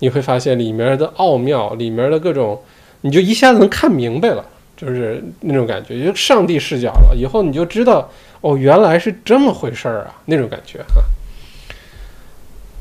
[0.00, 2.62] 你会发现里面的奥妙，里面的各种，
[3.00, 7.16] 你就一下子能看明白了，就是那种感觉，就上帝视角了。
[7.16, 8.08] 以后你就知道，
[8.40, 11.02] 哦，原来是这么回事儿啊，那种感觉哈。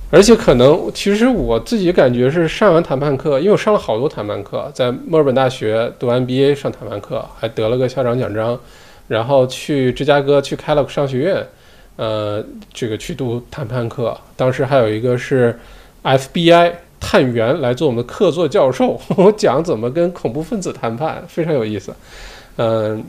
[0.09, 8.59] 而且可能，其实我自己感觉是上完谈判课，因为我上了好多谈判课，在墨尔本大学读 MBA 上谈判课，还得了个校长奖章，
[9.07, 11.47] 然后去芝加哥去开了个商学院，
[11.97, 12.43] 呃，
[12.73, 14.17] 这个去读谈判课。
[14.35, 15.57] 当时还有一个是
[16.03, 16.73] FBI。
[16.99, 21.93] 探员来做我们的客座教授， 我讲怎么跟恐怖分子谈判，非常有意思。
[22.55, 23.03] 嗯，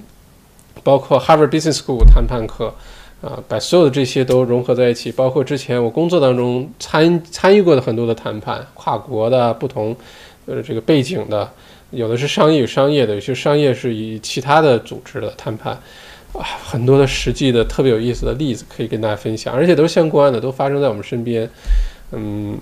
[0.85, 2.75] 包括 Harvard Business School 谈判课，
[3.21, 5.11] 啊，把所有的这些都融合在一起。
[5.13, 9.97] 包括之前我工作当中参参与过的很多的谈判，跨国的不同
[10.47, 11.51] 呃这个背景的，
[11.91, 15.73] 有的是商业与商业的，有些商业是以其他的组织的谈判，
[16.33, 21.49] 啊，很多的实际的特别有意思的例子可以跟大家分享，而且都是相关的，都发生在我们身边。
[22.13, 22.59] 嗯。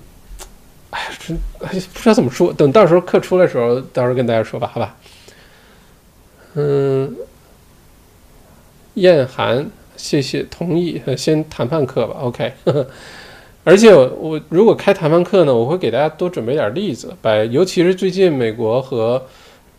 [0.89, 4.95] 哎呀，真不知道怎么说，等到时候课出来的时候，到时候跟大家说吧，好吧？
[6.55, 7.13] 嗯，
[8.93, 12.53] 燕涵，谢谢同意，先谈判课吧，OK。
[13.65, 19.21] 而且我如果开谈判课呢，我会给大家多准备点例子，把尤其是最近美国和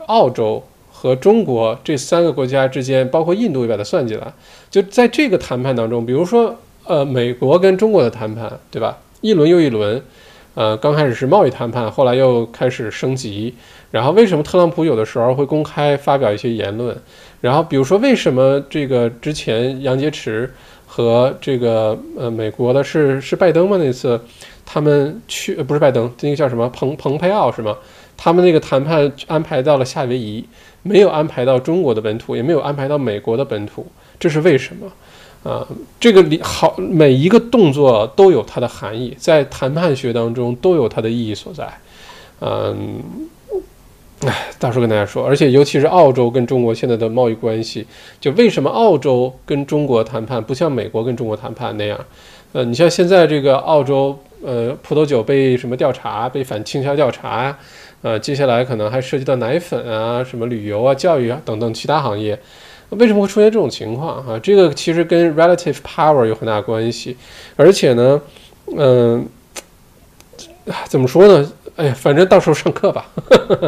[0.06, 4.30] 澳洲和中国这三个国家之间，包括印度也把它算进来，
[4.68, 6.54] 就在这个谈判当中，比如说
[6.84, 8.98] 呃美国跟中国的谈判，对吧？
[9.22, 10.02] 一轮又一轮。
[10.54, 13.54] 呃，刚开始是贸易谈判，后来又开始升级。
[13.92, 17.00] 然后为什么特朗普有的时候会公开发表一些言论？
[17.40, 20.48] 然后比如说为什么这个之前杨洁篪
[20.86, 23.76] 和这个呃美国的是是拜登吗？
[23.78, 24.20] 那次
[24.66, 27.76] 他们去不是拜登，那个叫什么蓬蓬佩奥是吗？
[28.16, 30.44] 他们那个谈判安排到了夏威夷，
[30.82, 33.86] 没有安排到中国的本土，也没有安排到美国的本土，
[34.18, 34.90] 这是为什么？
[35.48, 35.64] 啊，
[36.00, 41.72] 这个里好每一个动作都有它的含义，在谈判学当中都有它的意义所在。
[42.40, 43.00] 嗯，
[44.26, 47.86] 哎，到时候跟大家说，而且尤其是澳洲跟中国现在的贸易关系，
[48.20, 51.98] 就为什么澳洲跟中国谈判不像美国跟中国谈判那样？
[52.52, 57.56] 呃，你像现在这个澳洲，呃，葡萄酒被什么调查，被反倾销调查，
[58.02, 62.36] 呃，接下来可能还涉及到奶粉啊、什么旅游啊、教育啊等等其他行业。
[62.90, 64.24] 为什么会出现这种情况？
[64.24, 67.16] 哈，这个其实跟 relative power 有很大关系，
[67.54, 68.20] 而且呢，
[68.76, 69.28] 嗯，
[70.88, 71.52] 怎么说呢？
[71.78, 73.06] 哎呀，反正到时候上课吧。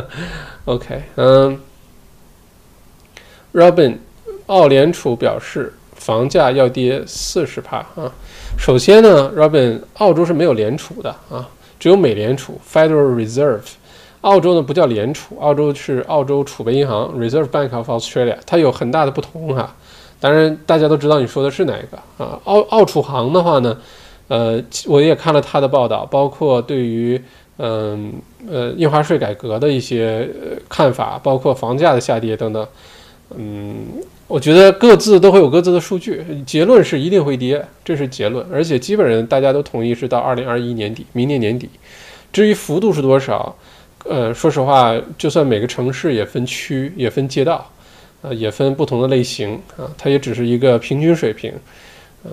[0.67, 1.61] OK，嗯
[3.55, 3.99] ，Robin，
[4.47, 8.11] 澳联储表示房价要跌四十帕啊。
[8.59, 13.61] 首先呢，Robin，澳洲是没有联储的啊，只有美联储 Federal Reserve。
[14.23, 19.73] 澳洲呢不叫联储，澳洲是澳洲储备银行 （Reserve Bank of Australia），它有很大的不同哈。
[20.19, 22.41] 当然，大家都知道你说的是哪个啊？
[22.43, 23.79] 澳澳储行的话呢，
[24.27, 27.23] 呃，我也看了他的报道，包括对于
[27.63, 28.15] 嗯
[28.49, 30.27] 呃印花税改革的一些
[30.69, 32.67] 看法，包括房价的下跌等等。
[33.37, 33.87] 嗯，
[34.27, 41.69] 我觉得各自都会有各自的数据，结论是一定会跌，这是结论，而且基本上大家都同意是到二零二一年底，明年年底。
[42.33, 43.55] 至于幅度是多少？
[44.05, 47.71] 呃，说实话，就算每个城市也分区，也分街道，
[48.23, 51.53] 呃，也分不同的类型啊，它也只是一个平均水平。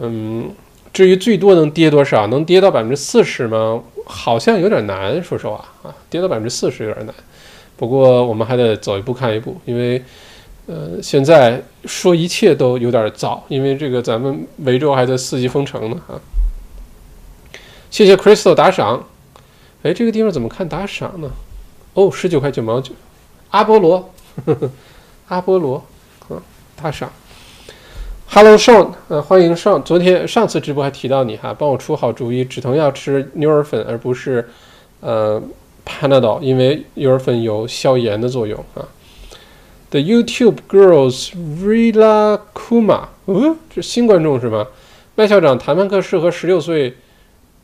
[0.02, 0.50] 嗯，
[0.94, 3.84] 至于最多能跌多少，能跌到百分之四十吗？
[4.08, 7.14] 好像有点难，说实话啊，跌到百分之四十有点难。
[7.76, 10.04] 不过我们还得走一步看一步，因为
[10.66, 16.20] 呃，现在说一切都有点早，因为这个咱们维州还在四级封城呢啊。
[17.92, 19.06] 谢谢 Crystal 打赏。
[19.84, 21.30] 哎，这个地方怎么看打赏呢？
[21.94, 22.94] 哦，十九块九毛九。
[23.52, 24.12] 阿波罗，
[24.46, 24.72] 呵 呵
[25.28, 25.86] 阿波罗，
[26.30, 26.42] 啊，
[26.82, 27.12] 打赏。
[28.30, 29.82] Hello Sean，呃，欢迎上。
[29.84, 34.48] 昨天上次直播还提到你哈，帮我出好主意，止疼药吃牛耳粉而不是
[35.00, 35.42] 呃
[35.86, 38.86] Panadol，因为牛耳粉有消炎的作用啊。
[39.90, 44.68] The YouTube girls Rila Kuma，嗯，这新观众是吗？
[45.16, 46.98] 麦校长，谈判课适合十六岁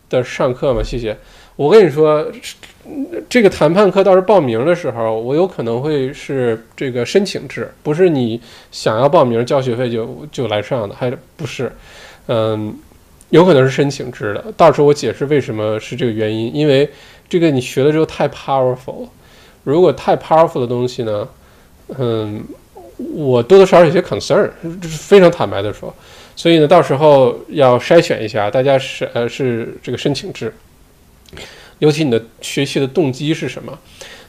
[0.09, 0.81] 的上课吗？
[0.81, 1.17] 谢谢。
[1.57, 2.25] 我跟你说。
[3.29, 8.39] 这个谈判课倒是报名的时候，我有可能会是这个申请制，不是你
[8.71, 11.71] 想要报名交学费就就来上的，还不是，
[12.27, 12.75] 嗯，
[13.29, 14.53] 有可能是申请制的。
[14.57, 16.89] 到时候我解释为什么是这个原因，因为
[17.29, 19.07] 这个你学了之后太 powerful，
[19.63, 21.27] 如果太 powerful 的东西呢，
[21.97, 22.43] 嗯，
[22.97, 24.49] 我多多少少有些 concern，
[24.81, 25.95] 这是非常坦白的说，
[26.35, 30.53] 所以呢，到时候要筛选一下，大家是呃是这个申请制。
[31.83, 33.77] 尤其你的学习的动机是什么？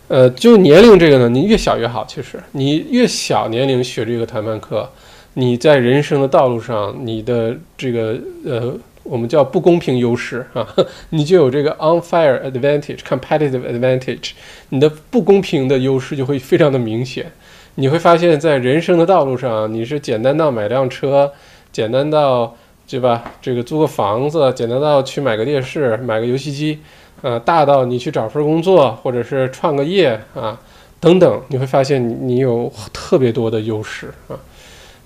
[0.08, 2.04] 呃，就年龄这个呢，你越小越好。
[2.04, 4.90] 其实你越小年龄学这个谈判课，
[5.34, 10.66] 你在人生的道路上，你的这个呃，我们叫不公平优势啊，
[11.10, 14.32] 你就有这个 unfair advantage，competitive advantage，
[14.70, 17.30] 你的不公平的优势就会非常的明显。
[17.76, 21.32] 你会发现在人生的道路上，你是简单到买辆车，
[21.70, 22.56] 简单到
[22.88, 23.22] 对吧？
[23.40, 26.80] 这个租个房子，简单到去买个电视，买个游戏机。
[27.24, 30.60] 呃，大到你去找份工作，或者是创个业啊，
[31.00, 34.36] 等等，你会发现你你有特别多的优势啊，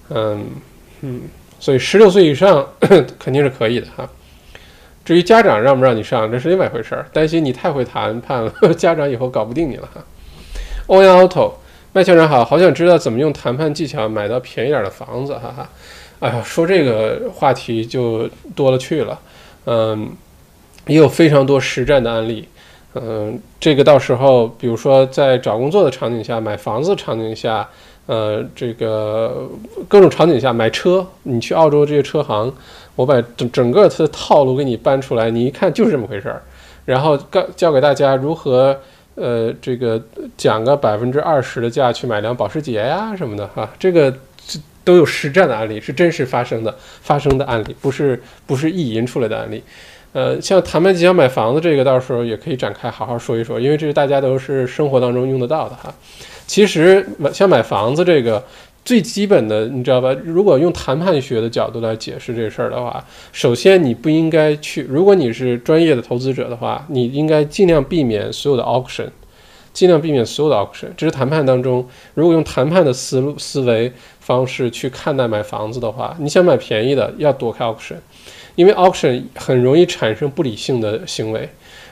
[0.08, 0.44] 嗯
[1.02, 1.20] 嗯，
[1.60, 2.66] 所以十六岁以上
[3.20, 4.10] 肯定是可以的哈。
[5.04, 10.02] 至于家长让不让你上，这是另外一回事儿，担心你太会谈判了， 家长以后搞不定你了哈。
[10.88, 11.52] 欧阳 auto，
[11.92, 15.70] 麦校长好，好想知道怎么用谈判技巧买到便宜点的房子，哈哈。
[16.18, 19.20] 哎呀，说这个话题就多了去了，
[19.66, 20.10] 嗯。
[20.88, 22.48] 也有非常多实战的案例，
[22.94, 27.68] 嗯，这个到时候，比如说在找工作的场景下、买房子场景下，
[28.06, 29.48] 呃，这个
[29.86, 32.52] 各种场景下买车，你去澳洲这些车行，
[32.96, 36.42] 我把整整个它的套路给你搬出来，你一看就是这么回事儿，
[36.86, 38.74] 然后教教给大家如何，
[39.14, 40.02] 呃，这个
[40.38, 44.12] 讲个百分之二十的价去买辆保时捷呀什么的哈，这个
[44.82, 49.62] 都有实战的案例，是真实发生的发生的案例，不是不是意淫出来的案例。
[50.12, 55.94] 呃，像谈判即将买房子这个，到时候也可以展开好好说一说，因为这是大家都是生活当中用得到的哈。
[56.46, 58.42] 其实买像买房子这个
[58.84, 60.16] 最基本的，你知道吧？
[60.24, 69.08] 如果用谈判学的角度来解释这事儿的话，首先你不应该去，如果你是专业的投资者的话，你应该尽量避免所有的 auction，
[69.74, 70.88] 尽量避免所有的 auction。
[70.96, 77.96] 这是谈判当中，如果用谈判的思路思维方式去看待买房子的话，你想买便宜的，要躲开 auction。
[78.58, 81.48] 因为 auction 很容易产生不理性的行为，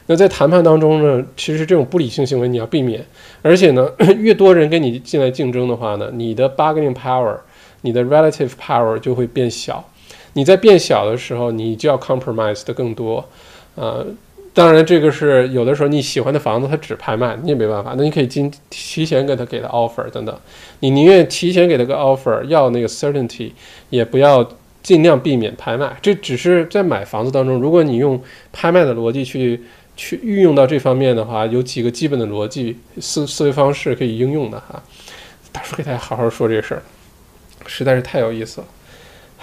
[0.07, 3.07] 那在谈判当中呢，其实这种不理性行为你要避免，
[3.41, 3.89] 而且呢，
[4.19, 7.39] 越多人跟你进来竞争的话呢，你的 bargaining power，
[7.83, 9.89] 你的 relative power 就会变小。
[10.33, 13.25] 你在变小的时候，你就要 compromise 的更多。
[13.77, 14.05] 呃，
[14.53, 17.95] 当然这个是有的时候你喜欢的房子它只拍卖，你也没办法。
[17.97, 20.37] 那你可以今提前给他给他 offer 等等，
[20.81, 23.53] 你宁愿提前给他个 offer，要那个 certainty，
[23.91, 24.45] 也不要。
[24.87, 28.23] 尽量避免拍卖，这只是在买房子当中，如果你用
[28.53, 29.61] 拍卖的逻辑去
[29.97, 34.81] 去运用到这方面的话，有几个基本的逻辑思思维方式可以应用的哈。
[35.51, 36.83] 大叔给大家好好说这事儿，
[37.67, 38.67] 实在是太有意思了。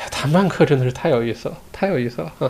[0.09, 2.49] 谈判课真的是太有意思了，太有意思了哈。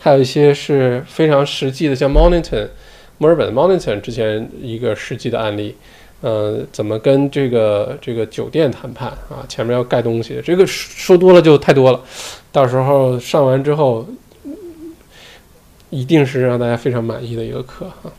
[0.00, 2.70] 还有一些是非常实际的，像 Mornington
[3.18, 5.76] 墨尔本 Monington 之前一个实际的案例。
[6.22, 9.44] 呃，怎么跟这个这个酒店谈判啊？
[9.48, 12.00] 前面要盖东西，这个说多了就太多了。
[12.52, 14.06] 到时候上完之后，
[15.90, 18.12] 一定是让大家非常满意的一个课啊。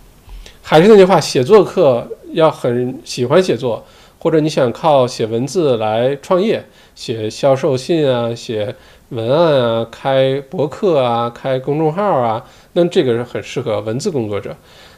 [0.61, 3.85] 还是那句话，写作课要很喜欢写作，
[4.19, 6.61] 或者你想靠写文字来创业，
[6.95, 8.75] 写销售信啊，写
[9.09, 12.43] 文案啊，开博客啊，开公众号啊，
[12.73, 14.53] 那这个是很适合文字工作者。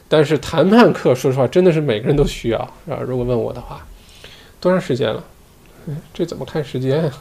[0.07, 2.99] 但是谈判课，说实话，真的是每个人都需要啊。
[3.05, 3.85] 如果问我的话，
[4.59, 5.23] 多长时间了？
[6.13, 7.13] 这怎么看时间啊？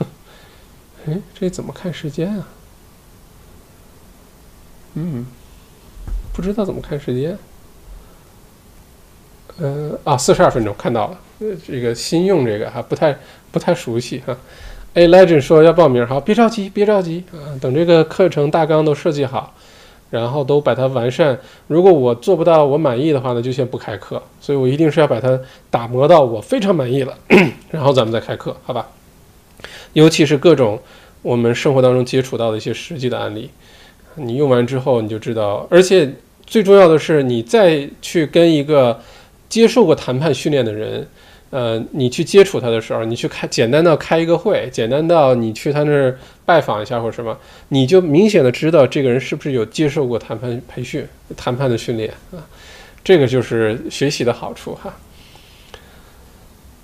[1.07, 2.49] 哎，这怎么看时间啊？
[4.95, 5.27] 嗯，
[6.33, 7.37] 不知道怎么看时间。
[9.59, 11.19] 呃，啊，四十二分钟看到了。
[11.41, 13.17] 呃，这个新用这个哈，不太
[13.51, 14.37] 不太熟悉哈。
[14.95, 19.53] A Legend 说要报名，好，别着急，别着急啊，等这个课程大纲都设计好，
[20.15, 21.37] 然后都把它完善。
[21.67, 24.23] 如果我做不到我满意的话呢，就先不开课。
[24.41, 25.39] 所以我一定是要把它
[25.71, 27.19] 打磨到我非常满意了，
[27.73, 28.89] 然后咱们再开课，好吧？
[29.93, 30.79] 尤其是各种
[31.23, 33.51] 我们生活当中接触到的一些实际的案例，
[34.15, 36.15] 你用完之后你就知道，而且
[36.47, 39.01] 最重要的是，你再去跟一个
[39.49, 41.07] 接受过谈判训练的人。
[41.55, 47.39] 呃，你去接触他的时候，你去开简单到开一个会，简单到你去他那儿拜访一下或者什么，
[47.69, 52.43] 你就明显的知道这个人是不是有接受过谈判培训、谈判的训练啊，
[53.05, 54.93] 这个就是学习的好处哈。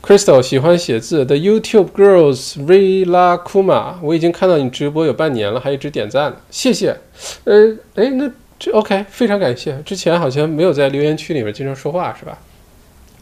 [0.01, 6.97] Crystal 喜欢写字的 YouTube Girls Rila Kuma，我已经看到你直播有半年了，还一直点赞，谢谢。
[7.43, 9.83] 呃，哎，那这 OK，非常感谢。
[9.85, 12.39] 之前好像没有在留言区里面经常说话是吧？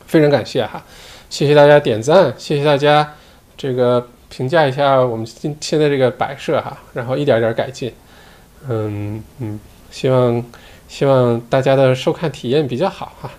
[0.06, 0.84] 非常感谢哈。
[1.30, 3.14] 谢谢大家点赞，谢谢大家
[3.56, 7.92] 这个评价一下我们现现在这个摆设哈，然后一点点改进，
[8.68, 9.60] 嗯嗯，
[9.90, 10.44] 希望
[10.88, 13.30] 希望大家的收看体验比较好哈。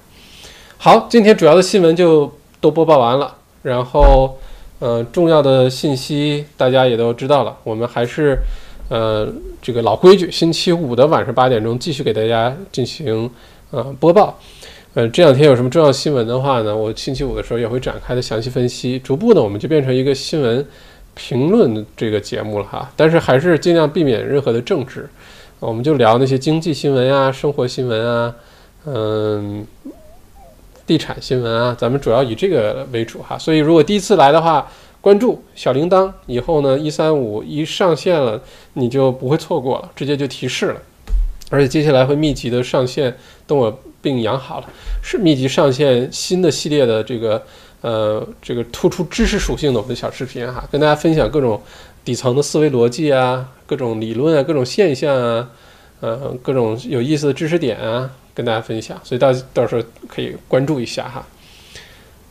[0.77, 2.31] 好，今天主要的新闻就
[2.61, 4.37] 都播报完了，然后
[4.79, 8.37] 嗯，重要的信息大家也都知道了，我们还是
[8.87, 9.27] 呃
[9.61, 13.29] 这个老规矩，星期五的晚上八点钟继续给大家进行
[13.71, 14.39] 呃播报。
[14.95, 16.75] 呃，这两天有什么重要新闻的话呢？
[16.75, 18.97] 我星期五的时候也会展开的详细分析。
[18.97, 20.65] 逐步呢，我们就变成一个新闻
[21.13, 22.91] 评论这个节目了哈。
[22.95, 25.07] 但是还是尽量避免任何的政治，
[25.59, 28.35] 我们就聊那些经济新闻啊、生活新闻啊、
[28.87, 29.63] 嗯、
[30.87, 31.75] 地产新闻啊。
[31.77, 33.37] 咱们主要以这个为主哈。
[33.37, 34.67] 所以如果第一次来的话，
[35.01, 38.41] 关注小铃铛，以后呢一三五一上线了，
[38.73, 40.81] 你就不会错过了，直接就提示了。
[41.51, 43.15] 而且接下来会密集的上线，
[43.45, 44.67] 等我病养好了，
[45.01, 47.43] 是密集上线新的系列的这个
[47.81, 51.61] 呃这个突出知识属性的我们的小视频哈，跟大家分享各种
[52.05, 55.49] 底层的思维逻辑啊，各种理论啊，各种现象啊，
[55.99, 61.27] 呃各种有意思的知识点啊，跟大家分享，所以到到时候可以关注一下哈。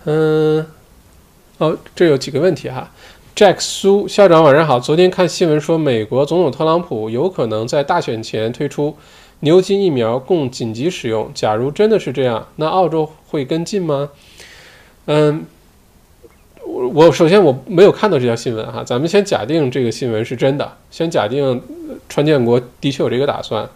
[0.05, 0.67] 嗯，
[1.59, 2.91] 哦，这有几个问题哈。
[3.37, 4.81] Jack 苏校长晚上好。
[4.81, 8.97] 昨天看新闻说，美国总统特朗普有可能在大选前推出
[9.41, 11.31] 牛津疫苗供紧急使用。
[11.35, 14.11] 假如真的是这样，那澳洲会跟进吗？
[15.07, 15.45] 嗯，
[16.67, 21.63] 我我首先我没有看到这条新闻哈，咱们先假定这个新闻是真的，先假定
[22.09, 23.69] 川建国的确有这个打算。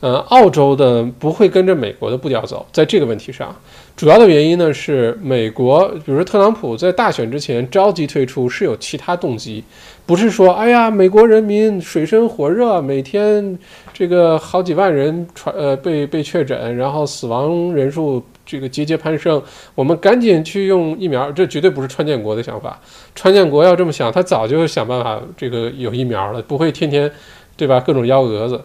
[0.00, 3.54] 呃，澳洲的不会跟着美国的步调走，在这个问题上。
[3.96, 9.64] 主要的原因呢是美国，比如说特朗普在大选之前着急退出是有其他动机，
[10.06, 13.58] 不是说哎呀美国人民水深火热，每天
[13.98, 19.42] 这个好几万人传呃被被确诊，然后死亡人数这个节节攀升，
[19.74, 22.80] 我们赶紧去用疫苗，这绝对不是川建国的想法。
[23.16, 27.10] 川建国要这么想，他早就想办法这个有疫苗了，不会天天
[27.56, 28.62] 对吧各种幺蛾子。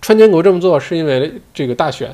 [0.00, 2.10] 川建国这么做是因为这个大选，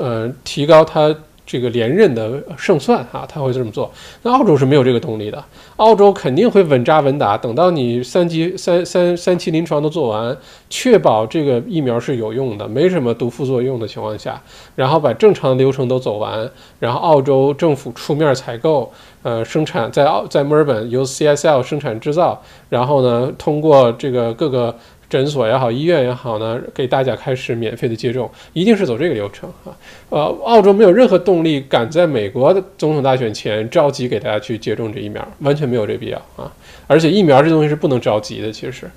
[0.00, 1.14] 嗯提高他。
[1.46, 3.90] 这个连任的胜算啊，他会这么做。
[4.22, 5.42] 那澳洲是没有这个动力的，
[5.76, 10.36] 澳洲肯定会稳扎稳打，等到你三级、三三三期临床都做完，
[10.68, 14.42] 确保这个疫苗是有用的，没什么毒副作用的情况下，
[14.74, 18.92] 然后把正常流程都走完，然后澳洲政府出面采购，
[19.22, 24.76] 呃，生产在澳在墨尔本由 CSL 生产制造，然后呢，通过这个各个。
[25.08, 29.70] 诊所也好，医院也好呢，给大家开始免费的接种，一定是走这个流程啊。
[30.08, 36.52] 呃，澳洲没有任何动力赶在美国的总统大选前着急给大家去接种这疫苗，完全没有这必要啊。
[36.88, 38.90] 而且疫苗这东西是不能着急的，其实，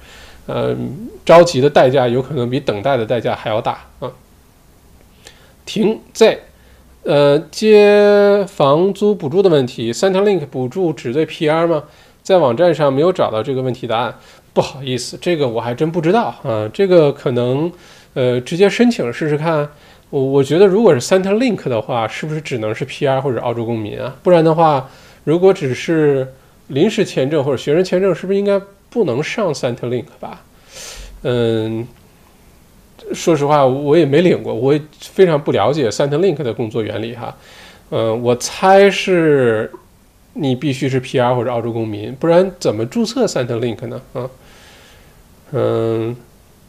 [0.47, 4.12] 嗯，着急的代价有可能比等待的代价还要大啊。
[5.66, 6.39] 停在，
[7.03, 11.84] 呃，接房租补助的问题，Centlink 补助只对 PR 吗？
[12.22, 14.14] 在网站上没有找到这个问题答案。
[14.60, 16.70] 不好意思，这个我还真不知道啊。
[16.74, 17.72] 这个可能，
[18.14, 19.66] 呃，直接申请试试看。
[20.10, 24.14] 我我觉得，如果是 centrlink 的话，是不是只能是 PR 或者澳洲公民啊？
[24.22, 24.89] 不然的话，
[25.24, 26.28] 如果只是
[26.68, 30.41] 临时签证或者学生签证，是不是应该不能上 centrlink 吧？
[31.24, 31.88] 嗯，
[33.14, 37.34] 说实话，我也没领过，我也非常不了解 centrlink 的工作原理哈。
[37.91, 39.72] 嗯，我猜是
[40.34, 44.01] 你必须是 PR 或者澳洲公民，不然怎么注册 centrlink 呢？
[44.12, 44.30] 啊？
[45.52, 46.16] 嗯，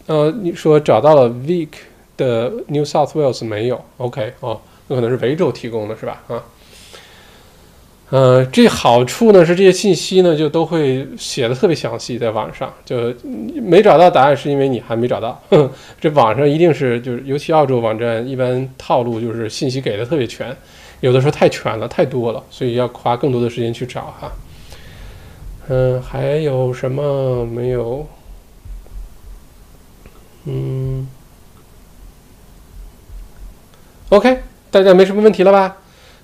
[0.06, 1.68] 呃，你说找到了 Vic
[2.16, 6.22] 的 New South Wales 没有？OK，哦，那可能是维州提供的是吧？
[6.28, 6.42] 啊，
[8.10, 13.14] 呃，这好处呢是这些信息呢就都会写的特别详细，在网上就
[13.54, 15.40] 没找到答案是因为你还没找到，
[16.00, 20.56] 这网上一定是就是尤其澳洲网站一般套路就是信息给的特别全，
[21.00, 24.32] 有的时候太全了太多了，所以要花更多的时间去找哈。
[25.68, 28.06] 嗯，还有什么没有？
[30.44, 31.06] 嗯
[34.08, 34.38] ，OK，
[34.70, 35.76] 大家没什么问题了吧？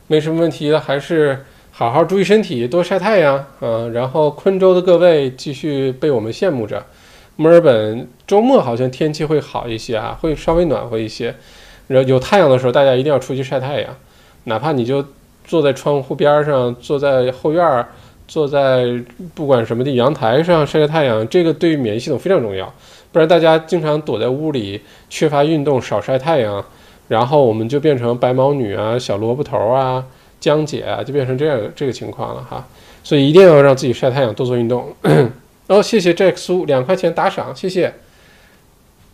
[0.06, 3.88] 没什么问题了，还是好好注意身体，多晒太阳啊。
[3.92, 6.86] 然后昆州的各位继续被我们羡慕着。
[7.34, 11.34] 墨尔本周末好像天气会好一些啊，会稍微暖和一些。
[11.88, 13.94] 然后有太阳的时候，大家一定要出去晒太阳，
[14.44, 15.04] 哪怕你就
[15.44, 17.88] 坐在窗户边上，坐在后院儿，
[18.26, 18.86] 坐在
[19.34, 22.72] 不管什么的阳台上晒晒太阳，这个对于免疫系统非常重要。
[23.16, 26.62] 不然大家经常躲在屋里，缺乏运动，少晒太阳，
[27.08, 30.04] 然后我们就变成白毛女啊、小萝卜头啊、
[30.38, 32.68] 江姐啊，就变成这样这个情况了哈。
[33.02, 34.94] 所以一定要让自己晒太阳，多做运动。
[35.68, 37.94] 哦，谢谢 Jack 苏两块钱打赏，谢谢。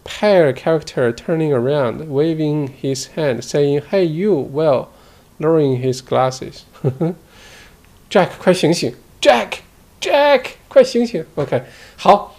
[0.05, 4.87] Pair character turning around, waving his hand, saying, "Hey you!" Well,
[5.39, 6.63] lowering his glasses.
[8.11, 11.63] Jack，快醒醒！Jack，Jack，快醒醒！OK，
[11.97, 12.35] 好。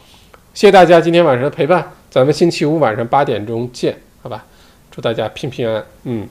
[0.53, 4.45] 谢谢大家今天晚上的陪伴，咱们星期五晚上八点钟见，好吧？
[4.91, 6.29] 祝大家平平安安，嗯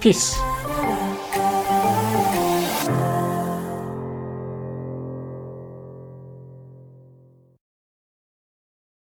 [0.00, 0.99] ，peace。